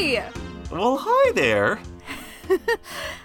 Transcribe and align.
Hi! 0.00 0.30
Well, 0.70 0.96
hi 1.00 1.32
there. 1.32 1.80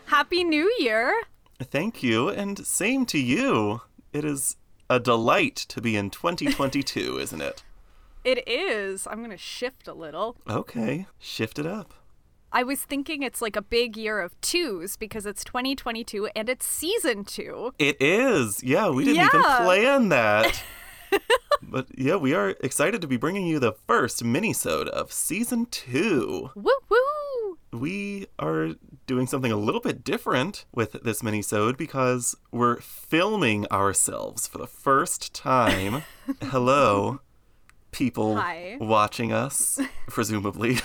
Happy 0.05 0.43
New 0.43 0.73
Year! 0.79 1.13
Thank 1.61 2.01
you, 2.01 2.29
and 2.29 2.65
same 2.65 3.05
to 3.07 3.19
you. 3.19 3.81
It 4.11 4.25
is 4.25 4.57
a 4.89 4.99
delight 4.99 5.55
to 5.55 5.81
be 5.81 5.95
in 5.95 6.09
2022, 6.09 7.19
isn't 7.21 7.41
it? 7.41 7.61
It 8.23 8.47
is. 8.47 9.05
I'm 9.05 9.21
gonna 9.21 9.37
shift 9.37 9.87
a 9.87 9.93
little. 9.93 10.35
Okay, 10.49 11.05
shift 11.19 11.59
it 11.59 11.67
up. 11.67 11.93
I 12.51 12.63
was 12.63 12.81
thinking 12.81 13.21
it's 13.21 13.39
like 13.39 13.55
a 13.55 13.61
big 13.61 13.95
year 13.95 14.19
of 14.19 14.39
twos 14.41 14.97
because 14.97 15.27
it's 15.27 15.43
2022 15.43 16.29
and 16.35 16.49
it's 16.49 16.65
season 16.65 17.23
two. 17.23 17.75
It 17.77 18.01
is. 18.01 18.63
Yeah, 18.63 18.89
we 18.89 19.05
didn't 19.05 19.25
even 19.25 19.43
plan 19.43 20.09
that. 20.09 20.63
but 21.61 21.87
yeah, 21.97 22.15
we 22.15 22.33
are 22.33 22.55
excited 22.61 23.01
to 23.01 23.07
be 23.07 23.17
bringing 23.17 23.47
you 23.47 23.59
the 23.59 23.73
first 23.73 24.23
mini-sode 24.23 24.89
of 24.89 25.11
season 25.11 25.65
2. 25.67 26.51
Woo 26.55 26.71
woo! 26.89 27.57
We 27.71 28.27
are 28.37 28.71
doing 29.07 29.25
something 29.25 29.51
a 29.51 29.57
little 29.57 29.81
bit 29.81 30.03
different 30.03 30.65
with 30.73 30.93
this 31.03 31.23
mini-sode 31.23 31.77
because 31.77 32.35
we're 32.51 32.79
filming 32.79 33.65
ourselves 33.71 34.47
for 34.47 34.59
the 34.59 34.67
first 34.67 35.33
time. 35.33 36.03
Hello, 36.43 37.21
people 37.91 38.35
Hi. 38.35 38.77
watching 38.79 39.31
us, 39.33 39.79
presumably. 40.07 40.77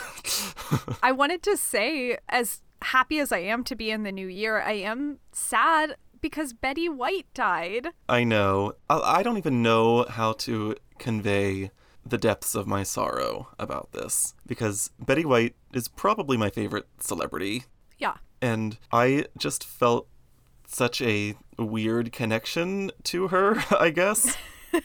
I 1.02 1.12
wanted 1.12 1.42
to 1.42 1.56
say, 1.56 2.18
as 2.28 2.62
happy 2.82 3.18
as 3.18 3.32
I 3.32 3.38
am 3.38 3.64
to 3.64 3.76
be 3.76 3.90
in 3.90 4.02
the 4.04 4.12
new 4.12 4.28
year, 4.28 4.60
I 4.60 4.72
am 4.72 5.18
sad 5.32 5.96
because 6.20 6.52
Betty 6.52 6.88
White 6.88 7.26
died. 7.34 7.88
I 8.08 8.24
know. 8.24 8.74
I, 8.88 8.98
I 9.18 9.22
don't 9.22 9.38
even 9.38 9.62
know 9.62 10.04
how 10.08 10.32
to 10.34 10.76
convey 10.98 11.70
the 12.04 12.18
depths 12.18 12.54
of 12.54 12.66
my 12.66 12.82
sorrow 12.82 13.48
about 13.58 13.92
this 13.92 14.34
because 14.46 14.90
Betty 14.98 15.24
White 15.24 15.54
is 15.74 15.88
probably 15.88 16.36
my 16.36 16.50
favorite 16.50 16.86
celebrity, 17.00 17.64
Yeah. 17.98 18.14
and 18.40 18.78
I 18.92 19.26
just 19.36 19.62
felt 19.64 20.08
such 20.66 21.00
a 21.02 21.34
weird 21.58 22.12
connection 22.12 22.90
to 23.04 23.28
her, 23.28 23.62
I 23.78 23.90
guess. 23.90 24.36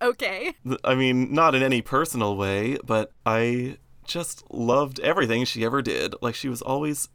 Okay. 0.00 0.54
I 0.84 0.94
mean, 0.94 1.34
not 1.34 1.56
in 1.56 1.62
any 1.64 1.82
personal 1.82 2.36
way, 2.36 2.78
but 2.86 3.10
I 3.26 3.78
just 4.06 4.44
loved 4.48 5.00
everything 5.00 5.44
she 5.44 5.64
ever 5.64 5.82
did. 5.82 6.14
Like, 6.22 6.36
she 6.36 6.48
was 6.48 6.62
always 6.62 7.08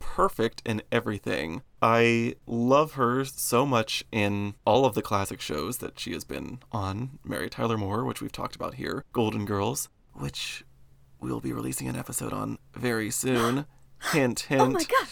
perfect 0.00 0.60
in 0.66 0.82
everything. 0.90 1.62
I 1.80 2.34
love 2.46 2.94
her 2.94 3.24
so 3.24 3.64
much 3.64 4.04
in 4.10 4.54
all 4.66 4.84
of 4.84 4.94
the 4.94 5.02
classic 5.02 5.40
shows 5.40 5.78
that 5.78 6.00
she 6.00 6.12
has 6.12 6.24
been 6.24 6.58
on 6.72 7.20
Mary 7.24 7.48
Tyler 7.48 7.78
Moore, 7.78 8.04
which 8.04 8.20
we've 8.20 8.32
talked 8.32 8.56
about 8.56 8.74
here, 8.74 9.04
Golden 9.12 9.44
Girls, 9.44 9.88
which 10.12 10.64
we'll 11.20 11.40
be 11.40 11.52
releasing 11.52 11.86
an 11.88 11.96
episode 11.96 12.32
on 12.32 12.58
very 12.74 13.10
soon. 13.10 13.66
hint, 14.12 14.40
hint. 14.48 14.60
Oh 14.60 14.70
my 14.70 14.82
god. 14.84 15.08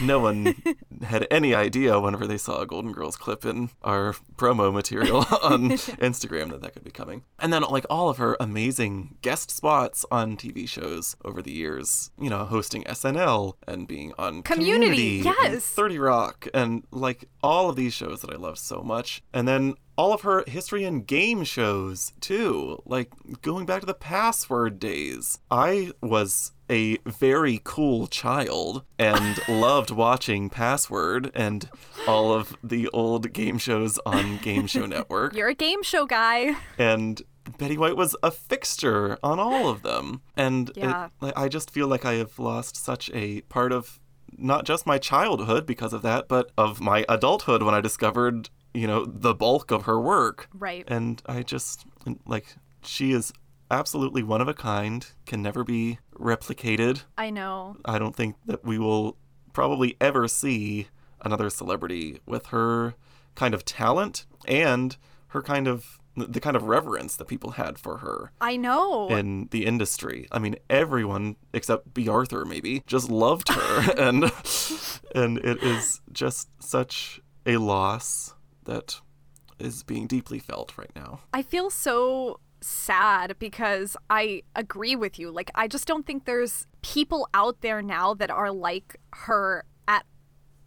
No 0.00 0.18
one 0.18 0.54
had 1.02 1.26
any 1.30 1.54
idea 1.54 1.98
whenever 2.00 2.26
they 2.26 2.38
saw 2.38 2.60
a 2.60 2.66
Golden 2.66 2.92
Girls 2.92 3.16
clip 3.16 3.44
in 3.44 3.70
our 3.82 4.14
promo 4.36 4.72
material 4.72 5.18
on 5.42 5.70
Instagram 5.70 6.50
that 6.50 6.62
that 6.62 6.72
could 6.72 6.84
be 6.84 6.90
coming. 6.90 7.24
And 7.38 7.52
then, 7.52 7.62
like, 7.62 7.86
all 7.90 8.08
of 8.08 8.18
her 8.18 8.36
amazing 8.40 9.16
guest 9.22 9.50
spots 9.50 10.04
on 10.10 10.36
TV 10.36 10.68
shows 10.68 11.16
over 11.24 11.42
the 11.42 11.52
years, 11.52 12.10
you 12.18 12.30
know, 12.30 12.44
hosting 12.44 12.84
SNL 12.84 13.54
and 13.66 13.86
being 13.88 14.12
on 14.18 14.42
Community, 14.42 15.18
and 15.18 15.24
yes. 15.24 15.66
30 15.66 15.98
Rock, 15.98 16.48
and 16.54 16.84
like 16.90 17.28
all 17.42 17.70
of 17.70 17.76
these 17.76 17.92
shows 17.92 18.20
that 18.22 18.32
I 18.32 18.36
love 18.36 18.58
so 18.58 18.82
much. 18.82 19.22
And 19.32 19.46
then 19.46 19.74
all 19.96 20.12
of 20.12 20.22
her 20.22 20.44
history 20.46 20.84
and 20.84 21.06
game 21.06 21.44
shows, 21.44 22.12
too, 22.20 22.82
like 22.86 23.10
going 23.42 23.66
back 23.66 23.80
to 23.80 23.86
the 23.86 23.94
password 23.94 24.78
days. 24.78 25.38
I 25.50 25.92
was 26.00 26.52
a 26.72 26.96
very 27.04 27.60
cool 27.62 28.06
child 28.06 28.82
and 28.98 29.38
loved 29.48 29.90
watching 29.90 30.48
Password 30.50 31.30
and 31.34 31.68
all 32.08 32.32
of 32.32 32.56
the 32.64 32.88
old 32.88 33.32
game 33.32 33.58
shows 33.58 33.98
on 34.06 34.38
Game 34.38 34.66
Show 34.66 34.86
Network. 34.96 35.34
You're 35.36 35.48
a 35.50 35.54
game 35.54 35.82
show 35.82 36.06
guy. 36.06 36.56
And 36.78 37.20
Betty 37.58 37.76
White 37.76 37.96
was 37.96 38.16
a 38.22 38.30
fixture 38.30 39.18
on 39.22 39.38
all 39.38 39.68
of 39.68 39.82
them. 39.82 40.22
And 40.36 40.70
Yeah. 40.74 41.08
like, 41.20 41.38
I 41.38 41.48
just 41.48 41.70
feel 41.70 41.88
like 41.88 42.04
I 42.04 42.14
have 42.14 42.38
lost 42.38 42.76
such 42.76 43.10
a 43.12 43.42
part 43.42 43.70
of 43.72 44.00
not 44.38 44.64
just 44.64 44.86
my 44.86 44.96
childhood 44.96 45.66
because 45.66 45.92
of 45.92 46.00
that, 46.02 46.26
but 46.26 46.50
of 46.56 46.80
my 46.80 47.04
adulthood 47.08 47.62
when 47.62 47.74
I 47.74 47.82
discovered, 47.82 48.48
you 48.72 48.86
know, 48.86 49.04
the 49.04 49.34
bulk 49.34 49.70
of 49.70 49.82
her 49.82 50.00
work. 50.00 50.48
Right. 50.54 50.84
And 50.88 51.20
I 51.26 51.42
just, 51.42 51.84
like, 52.24 52.46
she 52.82 53.12
is 53.12 53.32
absolutely 53.72 54.22
one 54.22 54.40
of 54.40 54.48
a 54.48 54.54
kind, 54.54 55.06
can 55.26 55.42
never 55.42 55.64
be 55.64 55.98
replicated. 56.14 57.02
I 57.16 57.30
know. 57.30 57.76
I 57.84 57.98
don't 57.98 58.14
think 58.14 58.36
that 58.46 58.64
we 58.64 58.78
will 58.78 59.16
probably 59.52 59.96
ever 60.00 60.28
see 60.28 60.88
another 61.22 61.50
celebrity 61.50 62.20
with 62.26 62.46
her 62.46 62.94
kind 63.34 63.54
of 63.54 63.64
talent 63.64 64.26
and 64.46 64.96
her 65.28 65.42
kind 65.42 65.66
of 65.66 65.98
the 66.14 66.40
kind 66.40 66.56
of 66.56 66.64
reverence 66.64 67.16
that 67.16 67.26
people 67.26 67.52
had 67.52 67.78
for 67.78 67.98
her 67.98 68.32
I 68.38 68.58
know. 68.58 69.08
in 69.08 69.48
the 69.50 69.64
industry. 69.64 70.28
I 70.30 70.38
mean, 70.38 70.56
everyone 70.68 71.36
except 71.54 71.94
Bea 71.94 72.08
Arthur 72.08 72.44
maybe 72.44 72.82
just 72.86 73.10
loved 73.10 73.48
her, 73.48 73.92
and 73.98 74.24
and 75.14 75.38
it 75.38 75.62
is 75.62 76.02
just 76.12 76.50
such 76.62 77.22
a 77.46 77.56
loss 77.56 78.34
that 78.64 79.00
is 79.58 79.82
being 79.82 80.06
deeply 80.06 80.38
felt 80.38 80.76
right 80.76 80.90
now. 80.94 81.20
I 81.32 81.42
feel 81.42 81.70
so 81.70 82.40
sad 82.62 83.36
because 83.38 83.96
I 84.08 84.42
agree 84.54 84.96
with 84.96 85.18
you. 85.18 85.30
Like, 85.30 85.50
I 85.54 85.68
just 85.68 85.86
don't 85.86 86.06
think 86.06 86.24
there's 86.24 86.66
people 86.82 87.28
out 87.34 87.60
there 87.60 87.82
now 87.82 88.14
that 88.14 88.30
are 88.30 88.50
like 88.50 88.96
her 89.12 89.64
at 89.86 90.04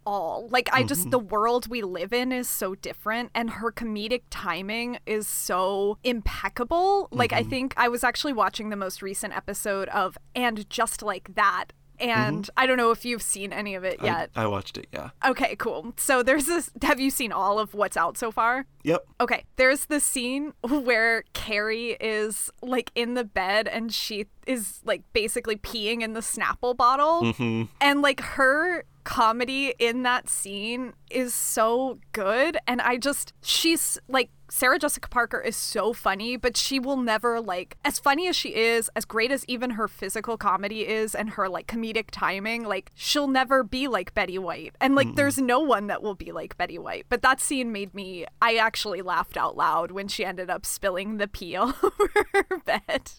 all. 0.04 0.48
Like, 0.50 0.68
I 0.72 0.82
just, 0.82 1.02
mm-hmm. 1.02 1.10
the 1.10 1.18
world 1.18 1.68
we 1.68 1.82
live 1.82 2.12
in 2.12 2.32
is 2.32 2.48
so 2.48 2.74
different, 2.74 3.30
and 3.34 3.50
her 3.50 3.72
comedic 3.72 4.22
timing 4.30 4.98
is 5.06 5.26
so 5.26 5.98
impeccable. 6.04 7.08
Like, 7.10 7.32
I 7.32 7.40
mm-hmm. 7.40 7.50
think 7.50 7.74
I 7.76 7.88
was 7.88 8.04
actually 8.04 8.32
watching 8.32 8.70
the 8.70 8.76
most 8.76 9.02
recent 9.02 9.36
episode 9.36 9.88
of 9.88 10.16
And 10.34 10.68
Just 10.70 11.02
Like 11.02 11.34
That. 11.34 11.66
And 12.00 12.48
I 12.56 12.66
don't 12.66 12.76
know 12.76 12.90
if 12.90 13.04
you've 13.04 13.22
seen 13.22 13.52
any 13.52 13.74
of 13.74 13.84
it 13.84 14.00
yet. 14.02 14.30
I, 14.36 14.44
I 14.44 14.46
watched 14.46 14.78
it, 14.78 14.86
yeah. 14.92 15.10
okay, 15.24 15.56
cool. 15.56 15.94
So 15.96 16.22
there's 16.22 16.46
this. 16.46 16.70
Have 16.82 17.00
you 17.00 17.10
seen 17.10 17.32
all 17.32 17.58
of 17.58 17.74
what's 17.74 17.96
out 17.96 18.16
so 18.16 18.30
far? 18.30 18.66
Yep. 18.82 19.06
Okay, 19.20 19.44
there's 19.56 19.86
the 19.86 20.00
scene 20.00 20.52
where 20.62 21.24
Carrie 21.32 21.96
is 22.00 22.50
like 22.62 22.90
in 22.94 23.14
the 23.14 23.24
bed 23.24 23.68
and 23.68 23.92
she 23.92 24.26
is 24.46 24.80
like 24.84 25.02
basically 25.12 25.56
peeing 25.56 26.02
in 26.02 26.12
the 26.12 26.20
Snapple 26.20 26.76
bottle. 26.76 27.22
Mm-hmm. 27.22 27.64
And 27.80 28.02
like 28.02 28.20
her 28.20 28.84
comedy 29.04 29.72
in 29.78 30.02
that 30.02 30.28
scene 30.28 30.92
is 31.10 31.34
so 31.34 31.98
good. 32.12 32.58
And 32.66 32.80
I 32.80 32.96
just, 32.96 33.32
she's 33.40 33.98
like, 34.08 34.30
Sarah 34.48 34.78
Jessica 34.78 35.08
Parker 35.08 35.40
is 35.40 35.56
so 35.56 35.92
funny, 35.92 36.36
but 36.36 36.56
she 36.56 36.78
will 36.78 36.96
never 36.96 37.40
like, 37.40 37.76
as 37.84 37.98
funny 37.98 38.28
as 38.28 38.36
she 38.36 38.54
is, 38.54 38.90
as 38.94 39.04
great 39.04 39.30
as 39.30 39.44
even 39.48 39.70
her 39.70 39.88
physical 39.88 40.36
comedy 40.36 40.86
is 40.86 41.14
and 41.14 41.30
her 41.30 41.48
like 41.48 41.66
comedic 41.66 42.06
timing, 42.10 42.64
like 42.64 42.90
she'll 42.94 43.28
never 43.28 43.62
be 43.62 43.88
like 43.88 44.14
Betty 44.14 44.38
White. 44.38 44.74
And 44.80 44.94
like 44.94 45.14
there's 45.14 45.38
no 45.38 45.60
one 45.60 45.88
that 45.88 46.02
will 46.02 46.14
be 46.14 46.32
like 46.32 46.56
Betty 46.56 46.78
White. 46.78 47.06
But 47.08 47.22
that 47.22 47.40
scene 47.40 47.72
made 47.72 47.94
me, 47.94 48.26
I 48.40 48.56
actually 48.56 49.02
laughed 49.02 49.36
out 49.36 49.56
loud 49.56 49.90
when 49.90 50.08
she 50.08 50.24
ended 50.24 50.50
up 50.50 50.64
spilling 50.64 51.16
the 51.16 51.28
pee 51.28 51.56
all 51.56 51.74
over 51.82 52.26
her 52.32 52.58
bed. 52.64 53.10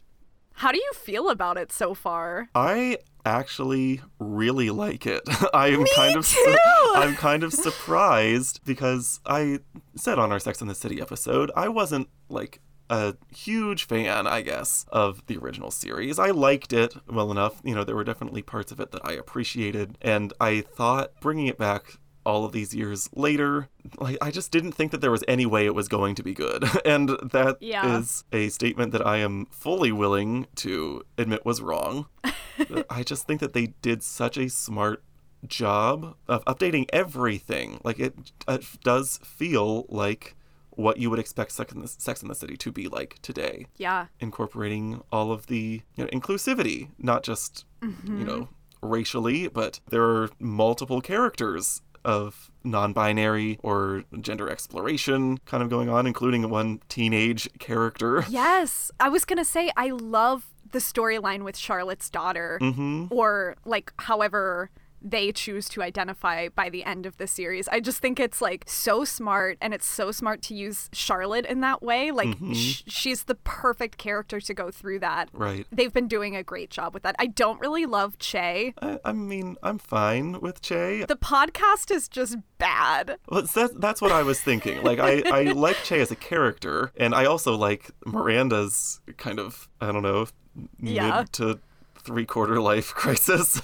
How 0.57 0.72
do 0.72 0.79
you 0.79 0.91
feel 0.95 1.29
about 1.29 1.57
it 1.57 1.72
so 1.72 1.94
far? 1.94 2.50
I 2.56 2.97
actually 3.23 4.01
really 4.18 4.72
like 4.72 5.06
it. 5.06 5.22
I 5.53 5.68
am 5.68 5.85
kind 5.95 6.18
of 6.18 6.25
su- 6.25 6.57
I'm 6.95 7.16
kind 7.16 7.44
of 7.44 7.53
surprised 7.53 8.62
because 8.66 9.19
I 9.23 9.59
said 9.94 10.17
on 10.17 10.31
our 10.31 10.40
Sex 10.40 10.59
in 10.59 10.67
the 10.67 10.73
City 10.73 11.00
episode, 11.00 11.51
I 11.56 11.67
wasn't 11.67 12.09
like 12.28 12.59
a 12.90 13.13
huge 13.35 13.84
fan, 13.84 14.26
I 14.26 14.41
guess, 14.41 14.87
of 14.91 15.23
the 15.28 15.37
original 15.37 15.70
series. 15.70 16.17
I 16.17 16.32
liked 16.32 16.73
it 16.73 16.96
well 17.08 17.29
enough. 17.29 17.61
You 17.64 17.76
know, 17.76 17.84
there 17.84 17.96
were 17.96 18.03
definitely 18.03 18.41
parts 18.41 18.72
of 18.72 18.79
it 18.79 18.91
that 18.93 19.08
I 19.08 19.11
appreciated, 19.11 19.96
and 20.02 20.34
I 20.41 20.61
thought 20.61 21.11
bringing 21.22 21.46
it 21.46 21.59
back 21.59 21.99
all 22.28 22.44
of 22.44 22.52
these 22.52 22.76
years 22.76 23.09
later, 23.16 23.70
like 23.97 24.18
I 24.22 24.29
just 24.32 24.52
didn't 24.52 24.74
think 24.74 24.91
that 24.91 25.00
there 25.00 25.12
was 25.12 25.24
any 25.28 25.46
way 25.46 25.66
it 25.66 25.74
was 25.74 25.88
going 25.88 26.14
to 26.16 26.24
be 26.24 26.34
good. 26.34 26.64
And 26.85 27.09
that 27.09 27.58
is 27.62 28.24
Yeah. 28.34 28.40
a 28.40 28.50
statement 28.50 28.91
that 28.91 29.06
I 29.06 29.18
am 29.18 29.46
fully 29.50 29.91
willing 29.94 30.47
to 30.58 31.03
admit 31.18 31.46
was 31.46 31.62
wrong. 31.62 32.08
I 32.90 33.03
just 33.03 33.26
think 33.28 33.40
that 33.40 33.53
they 33.53 33.68
did 33.82 34.03
such 34.03 34.38
a 34.38 34.50
smart 34.50 35.03
job 35.47 36.16
of 36.28 36.44
updating 36.46 36.85
everything. 36.91 37.79
Like 37.84 38.00
it, 38.00 38.14
it 38.47 38.64
does 38.84 39.20
feel 39.23 39.85
like 39.90 40.35
what 40.72 40.97
you 40.97 41.09
would 41.09 41.20
expect 41.20 41.52
Sex 41.53 41.73
in, 41.73 41.82
the, 41.82 41.88
Sex 41.88 42.22
in 42.22 42.28
the 42.28 42.35
City 42.35 42.56
to 42.58 42.72
be 42.72 42.88
like 42.88 43.20
today, 43.22 43.66
Yeah. 43.78 44.08
incorporating 44.20 45.02
all 45.12 45.32
of 45.32 45.47
the 45.47 45.82
you 45.96 46.03
know, 46.03 46.09
inclusivity, 46.12 46.90
not 47.00 47.23
just 47.23 47.66
you 47.82 47.88
mm-hmm. 47.90 48.26
know 48.26 48.50
racially, 48.82 49.47
but 49.47 49.80
there 49.90 50.03
are 50.03 50.30
multiple 50.40 51.02
characters 51.02 51.82
of 52.08 52.50
non-binary 52.64 53.59
or 53.62 54.04
gender 54.22 54.50
exploration 54.50 55.38
kind 55.46 55.62
of 55.62 55.70
going 55.70 55.90
on, 55.90 56.08
including 56.08 56.50
one 56.50 56.80
teenage 56.90 57.50
character. 57.59 58.24
Yes. 58.30 58.92
I 59.00 59.09
was 59.09 59.26
going 59.26 59.38
to 59.38 59.46
say, 59.46 59.72
I 59.76 59.90
love 59.90 60.46
the 60.72 60.80
storyline 60.80 61.44
with 61.44 61.58
Charlotte's 61.58 62.09
daughter, 62.09 62.58
Mm-hmm. 62.62 63.06
or 63.12 63.56
like 63.66 63.92
however 64.00 64.70
they 65.02 65.32
choose 65.32 65.70
to 65.70 65.82
identify 65.84 66.49
by 66.49 66.70
the 66.70 66.84
end 66.84 67.05
of 67.05 67.17
the 67.17 67.28
series. 67.28 67.67
I 67.67 67.79
just 67.79 67.99
think 67.99 68.20
it's 68.20 68.41
like 68.41 68.64
so 68.67 69.05
smart 69.05 69.58
and 69.61 69.73
it's 69.73 69.85
so 69.85 70.11
smart 70.11 70.41
to 70.44 70.55
use 70.55 70.90
Charlotte 70.91 71.46
in 71.46 71.61
that 71.61 71.82
way. 71.84 72.11
Like 72.11 72.28
Mm-hmm. 72.29 72.53
sh- 72.53 72.84
she's 72.88 73.23
the 73.26 73.35
perfect 73.35 73.97
character 73.97 74.41
to 74.41 74.53
go 74.53 74.72
through 74.72 74.99
that. 74.99 75.29
Right. 75.34 75.66
They've 75.72 75.94
been 75.94 76.08
doing 76.08 76.35
a 76.35 76.44
great 76.44 76.70
job 76.70 76.94
with 76.94 77.03
that. 77.03 77.16
I 77.20 77.28
don't 77.28 77.59
really 77.59 77.85
love 77.85 78.17
Che. 78.17 78.73
I, 78.82 78.99
I 79.05 79.11
mean, 79.14 79.55
I'm 79.64 79.78
fine 79.78 80.41
with 80.41 80.61
Che. 80.61 81.05
The 81.08 81.16
podcast 81.16 81.91
is 81.91 82.08
just 82.09 82.38
bad. 82.58 83.17
Well, 83.29 83.44
that's, 83.44 83.73
that's 83.78 84.02
what 84.02 84.11
I 84.11 84.23
was 84.23 84.41
thinking. 84.41 84.82
Like, 84.84 84.99
I, 84.99 85.22
I 85.26 85.44
like 85.52 85.78
Che 85.84 85.99
as 86.02 86.11
a 86.11 86.16
character, 86.16 86.91
and 86.97 87.14
I 87.16 87.26
also 87.26 87.55
like 87.55 87.91
Miranda's 88.05 88.99
kind 89.17 89.40
of, 89.40 89.70
I 89.79 89.91
don't 89.91 90.03
know, 90.03 90.26
Yeah. 90.82 91.20
mid 91.20 91.34
to 91.34 91.59
three 91.99 92.26
quarter 92.26 92.59
life 92.59 92.94
crisis. 92.96 93.61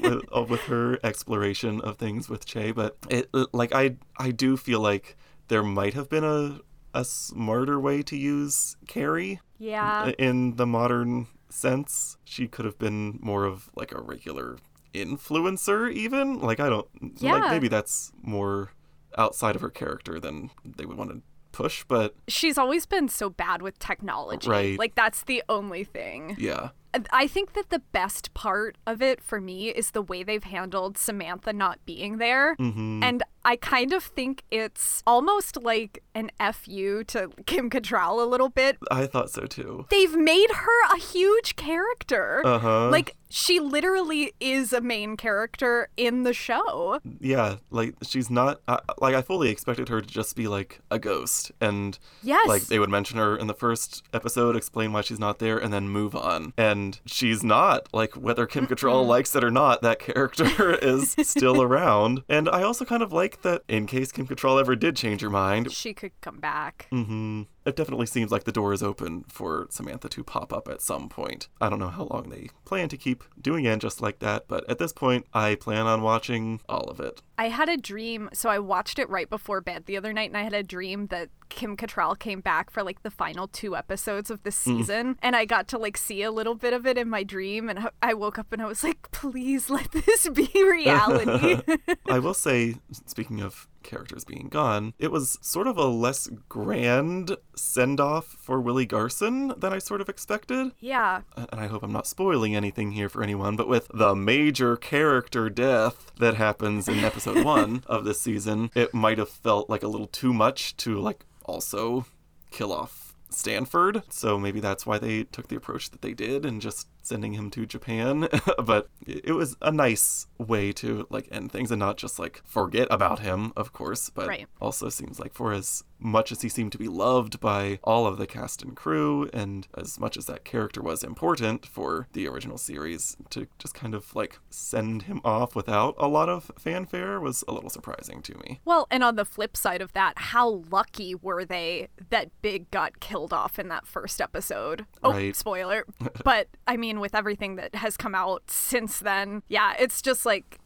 With, 0.00 0.22
uh, 0.36 0.42
with 0.42 0.60
her 0.62 0.98
exploration 1.04 1.80
of 1.80 1.96
things 1.96 2.28
with 2.28 2.44
Che, 2.46 2.72
but 2.72 2.96
it 3.08 3.28
like 3.52 3.74
I 3.74 3.96
I 4.18 4.30
do 4.30 4.56
feel 4.56 4.80
like 4.80 5.16
there 5.48 5.62
might 5.62 5.94
have 5.94 6.08
been 6.08 6.24
a 6.24 6.60
a 6.92 7.04
smarter 7.04 7.78
way 7.78 8.02
to 8.02 8.16
use 8.16 8.76
Carrie 8.88 9.40
Yeah. 9.58 10.10
in 10.18 10.56
the 10.56 10.66
modern 10.66 11.28
sense. 11.48 12.16
She 12.24 12.48
could 12.48 12.64
have 12.64 12.78
been 12.78 13.18
more 13.22 13.44
of 13.44 13.70
like 13.76 13.92
a 13.92 14.00
regular 14.00 14.56
influencer, 14.92 15.92
even. 15.92 16.40
Like, 16.40 16.60
I 16.60 16.68
don't, 16.68 16.86
Yeah. 17.18 17.34
like, 17.34 17.50
maybe 17.50 17.68
that's 17.68 18.12
more 18.22 18.72
outside 19.16 19.56
of 19.56 19.62
her 19.62 19.70
character 19.70 20.18
than 20.20 20.50
they 20.64 20.84
would 20.86 20.96
want 20.96 21.10
to 21.10 21.22
push, 21.52 21.84
but 21.86 22.14
She's 22.28 22.56
always 22.58 22.86
been 22.86 23.08
so 23.08 23.28
bad 23.30 23.60
with 23.62 23.78
technology. 23.78 24.48
Right. 24.48 24.78
Like 24.78 24.94
that's 24.94 25.22
the 25.24 25.42
only 25.48 25.84
thing. 25.84 26.36
yeah. 26.38 26.70
I 27.12 27.26
think 27.26 27.52
that 27.54 27.70
the 27.70 27.78
best 27.92 28.34
part 28.34 28.76
of 28.86 29.00
it 29.02 29.22
for 29.22 29.40
me 29.40 29.68
is 29.68 29.92
the 29.92 30.02
way 30.02 30.22
they've 30.22 30.42
handled 30.44 30.98
Samantha 30.98 31.52
not 31.52 31.78
being 31.86 32.18
there. 32.18 32.56
Mm-hmm. 32.56 33.02
And 33.02 33.22
I 33.44 33.56
kind 33.56 33.92
of 33.92 34.02
think 34.04 34.42
it's 34.50 35.02
almost 35.06 35.56
like 35.62 36.02
an 36.14 36.30
FU 36.52 37.04
to 37.04 37.30
Kim 37.46 37.70
Cattrall 37.70 38.22
a 38.22 38.26
little 38.26 38.48
bit. 38.50 38.76
I 38.90 39.06
thought 39.06 39.30
so 39.30 39.42
too. 39.46 39.86
They've 39.90 40.14
made 40.16 40.50
her 40.50 40.94
a 40.94 40.98
huge 40.98 41.56
character. 41.56 42.42
Uh 42.44 42.58
huh. 42.58 42.90
Like, 42.90 43.16
she 43.32 43.60
literally 43.60 44.32
is 44.40 44.72
a 44.72 44.80
main 44.80 45.16
character 45.16 45.88
in 45.96 46.24
the 46.24 46.34
show. 46.34 46.98
yeah, 47.20 47.56
like 47.70 47.94
she's 48.02 48.28
not, 48.28 48.60
uh, 48.66 48.78
like, 48.98 49.14
I 49.14 49.22
fully 49.22 49.50
expected 49.50 49.88
her 49.88 50.00
to 50.00 50.06
just 50.06 50.34
be 50.34 50.48
like 50.48 50.80
a 50.90 50.98
ghost. 50.98 51.52
And 51.60 51.96
Yes. 52.22 52.46
like 52.48 52.62
they 52.64 52.78
would 52.80 52.90
mention 52.90 53.18
her 53.18 53.36
in 53.36 53.46
the 53.46 53.54
first 53.54 54.02
episode, 54.12 54.56
explain 54.56 54.92
why 54.92 55.02
she's 55.02 55.20
not 55.20 55.38
there, 55.38 55.56
and 55.58 55.72
then 55.72 55.88
move 55.88 56.14
on. 56.16 56.52
And 56.58 56.79
she's 57.06 57.42
not. 57.42 57.86
Like 57.92 58.14
whether 58.14 58.46
Kim 58.46 58.66
Cattrall 58.66 59.06
likes 59.06 59.34
it 59.36 59.44
or 59.44 59.50
not, 59.50 59.82
that 59.82 59.98
character 59.98 60.74
is 60.82 61.14
still 61.22 61.60
around. 61.62 62.22
And 62.28 62.48
I 62.48 62.62
also 62.62 62.84
kind 62.84 63.02
of 63.02 63.12
like 63.12 63.42
that 63.42 63.62
in 63.68 63.86
case 63.86 64.12
Kim 64.12 64.26
Cattrall 64.26 64.60
ever 64.60 64.74
did 64.76 64.96
change 64.96 65.20
her 65.22 65.30
mind. 65.30 65.72
she 65.72 65.92
could 65.94 66.12
come 66.20 66.38
back. 66.40 66.86
hmm 66.90 67.42
It 67.70 67.76
definitely 67.76 68.06
seems 68.06 68.32
like 68.32 68.42
the 68.42 68.50
door 68.50 68.72
is 68.72 68.82
open 68.82 69.24
for 69.28 69.68
Samantha 69.70 70.08
to 70.08 70.24
pop 70.24 70.52
up 70.52 70.66
at 70.66 70.82
some 70.82 71.08
point. 71.08 71.46
I 71.60 71.68
don't 71.68 71.78
know 71.78 71.86
how 71.86 72.02
long 72.10 72.28
they 72.28 72.48
plan 72.64 72.88
to 72.88 72.96
keep 72.96 73.22
doing 73.40 73.64
it 73.64 73.78
just 73.78 74.02
like 74.02 74.18
that, 74.18 74.48
but 74.48 74.68
at 74.68 74.78
this 74.78 74.92
point, 74.92 75.24
I 75.32 75.54
plan 75.54 75.86
on 75.86 76.02
watching 76.02 76.60
all 76.68 76.90
of 76.90 76.98
it. 76.98 77.22
I 77.38 77.48
had 77.48 77.68
a 77.68 77.76
dream, 77.76 78.28
so 78.32 78.50
I 78.50 78.58
watched 78.58 78.98
it 78.98 79.08
right 79.08 79.30
before 79.30 79.60
bed 79.60 79.86
the 79.86 79.96
other 79.96 80.12
night, 80.12 80.30
and 80.30 80.36
I 80.36 80.42
had 80.42 80.52
a 80.52 80.64
dream 80.64 81.06
that 81.06 81.30
Kim 81.48 81.76
Cattrall 81.76 82.18
came 82.18 82.40
back 82.40 82.70
for 82.70 82.82
like 82.82 83.02
the 83.02 83.10
final 83.10 83.46
two 83.46 83.76
episodes 83.76 84.30
of 84.30 84.42
the 84.42 84.50
mm. 84.50 84.54
season, 84.54 85.16
and 85.22 85.36
I 85.36 85.44
got 85.44 85.68
to 85.68 85.78
like 85.78 85.96
see 85.96 86.22
a 86.22 86.30
little 86.30 86.54
bit 86.54 86.72
of 86.72 86.86
it 86.86 86.98
in 86.98 87.08
my 87.08 87.22
dream, 87.22 87.70
and 87.70 87.88
I 88.02 88.14
woke 88.14 88.38
up 88.38 88.52
and 88.52 88.60
I 88.60 88.66
was 88.66 88.82
like, 88.82 89.10
please 89.12 89.70
let 89.70 89.92
this 89.92 90.28
be 90.28 90.50
reality. 90.54 91.62
I 92.10 92.18
will 92.18 92.34
say, 92.48 92.74
speaking 93.06 93.40
of 93.40 93.68
characters 93.82 94.24
being 94.24 94.48
gone, 94.48 94.94
it 94.98 95.10
was 95.10 95.38
sort 95.40 95.66
of 95.66 95.76
a 95.76 95.86
less 95.86 96.28
grand 96.48 97.36
send 97.56 98.00
off 98.00 98.26
for 98.26 98.60
Willie 98.60 98.86
Garson 98.86 99.52
than 99.56 99.72
I 99.72 99.78
sort 99.78 100.00
of 100.00 100.08
expected. 100.08 100.72
yeah, 100.80 101.22
And 101.36 101.60
I 101.60 101.66
hope 101.66 101.82
I'm 101.82 101.92
not 101.92 102.06
spoiling 102.06 102.54
anything 102.56 102.92
here 102.92 103.08
for 103.08 103.22
anyone, 103.22 103.56
but 103.56 103.68
with 103.68 103.88
the 103.92 104.14
major 104.14 104.76
character 104.76 105.50
death 105.50 106.12
that 106.18 106.34
happens 106.34 106.88
in 106.88 107.00
episode 107.00 107.44
one 107.44 107.82
of 107.86 108.04
this 108.04 108.20
season, 108.20 108.70
it 108.74 108.94
might 108.94 109.18
have 109.18 109.28
felt 109.28 109.68
like 109.70 109.82
a 109.82 109.88
little 109.88 110.06
too 110.06 110.32
much 110.32 110.76
to 110.78 110.98
like 110.98 111.24
also 111.44 112.06
kill 112.50 112.72
off 112.72 113.14
Stanford. 113.30 114.02
So 114.10 114.38
maybe 114.38 114.60
that's 114.60 114.86
why 114.86 114.98
they 114.98 115.24
took 115.24 115.48
the 115.48 115.56
approach 115.56 115.90
that 115.90 116.02
they 116.02 116.12
did 116.12 116.44
and 116.44 116.60
just 116.60 116.88
sending 117.02 117.32
him 117.34 117.50
to 117.50 117.66
Japan. 117.66 118.28
but 118.64 118.88
it 119.06 119.32
was 119.34 119.56
a 119.62 119.70
nice 119.72 120.26
way 120.38 120.72
to 120.72 121.06
like 121.10 121.28
end 121.30 121.52
things 121.52 121.70
and 121.70 121.78
not 121.80 121.96
just 121.96 122.18
like 122.18 122.42
forget 122.44 122.88
about 122.90 123.20
him, 123.20 123.52
of 123.56 123.72
course, 123.72 124.10
but 124.10 124.26
Right. 124.28 124.46
also 124.60 124.88
seems 124.88 125.18
like 125.20 125.34
for 125.34 125.52
as 125.52 125.84
much 126.02 126.32
as 126.32 126.40
he 126.40 126.48
seemed 126.48 126.72
to 126.72 126.78
be 126.78 126.88
loved 126.88 127.40
by 127.40 127.78
all 127.84 128.06
of 128.06 128.16
the 128.16 128.26
cast 128.26 128.62
and 128.62 128.74
crew 128.74 129.28
and 129.34 129.68
as 129.76 130.00
much 130.00 130.16
as 130.16 130.24
that 130.24 130.44
character 130.44 130.80
was 130.80 131.04
important 131.04 131.66
for 131.66 132.08
the 132.14 132.26
original 132.26 132.56
series 132.56 133.18
to 133.28 133.46
just 133.58 133.74
kind 133.74 133.94
of 133.94 134.14
like 134.16 134.38
send 134.48 135.02
him 135.02 135.20
off 135.24 135.54
without 135.54 135.94
a 135.98 136.08
lot 136.08 136.30
of 136.30 136.50
fanfare 136.58 137.20
was 137.20 137.44
a 137.46 137.52
little 137.52 137.68
surprising 137.68 138.22
to 138.22 138.34
me. 138.38 138.60
Well, 138.64 138.86
and 138.90 139.04
on 139.04 139.16
the 139.16 139.26
flip 139.26 139.56
side 139.58 139.82
of 139.82 139.92
that, 139.92 140.14
how 140.16 140.62
lucky 140.70 141.14
were 141.14 141.44
they 141.44 141.88
that 142.08 142.30
Big 142.40 142.70
got 142.70 143.00
killed 143.00 143.34
off 143.34 143.58
in 143.58 143.68
that 143.68 143.86
first 143.86 144.22
episode? 144.22 144.86
Oh, 145.02 145.10
Right. 145.12 145.36
spoiler. 145.36 145.84
but 146.24 146.48
I 146.66 146.78
mean, 146.78 146.89
with 146.98 147.14
everything 147.14 147.54
that 147.56 147.74
has 147.76 147.96
come 147.96 148.14
out 148.14 148.50
since 148.50 148.98
then, 148.98 149.42
yeah, 149.48 149.74
it's 149.78 150.02
just 150.02 150.26
like. 150.26 150.58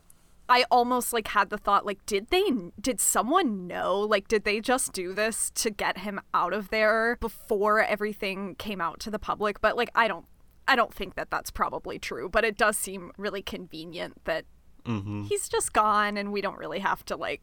I 0.47 0.67
almost 0.71 1.15
like 1.15 1.29
had 1.29 1.49
the 1.49 1.57
thought 1.57 1.87
like 1.87 2.05
did 2.05 2.29
they 2.29 2.51
did 2.79 3.01
someone 3.01 3.67
know 3.67 3.99
like 4.01 4.29
did 4.29 4.45
they 4.45 4.61
just 4.61 4.93
do 4.93 5.15
this 5.15 5.51
to 5.55 5.71
get 5.71 5.97
him 6.01 6.21
out 6.35 6.53
of 6.53 6.69
there 6.69 7.17
before 7.19 7.83
everything 7.83 8.55
came 8.57 8.79
out 8.79 9.01
to 9.01 9.11
the 9.11 9.19
public 9.19 9.63
but 9.63 9.75
like 9.75 9.89
I 9.95 10.07
don't 10.07 10.27
I 10.69 10.77
don't 10.77 10.93
think 10.93 11.15
that 11.15 11.31
that's 11.31 11.51
probably 11.51 11.99
true 11.99 12.29
but 12.29 12.45
it 12.45 12.59
does 12.59 12.77
seem 12.77 13.11
really 13.17 13.41
convenient 13.41 14.23
that 14.25 14.45
Mm-hmm. 14.85 15.23
he's 15.23 15.49
just 15.49 15.73
gone 15.73 16.19
and 16.19 16.31
we 16.31 16.43
don't 16.43 16.59
really 16.59 16.81
have 16.81 17.07
to 17.07 17.17
like 17.17 17.41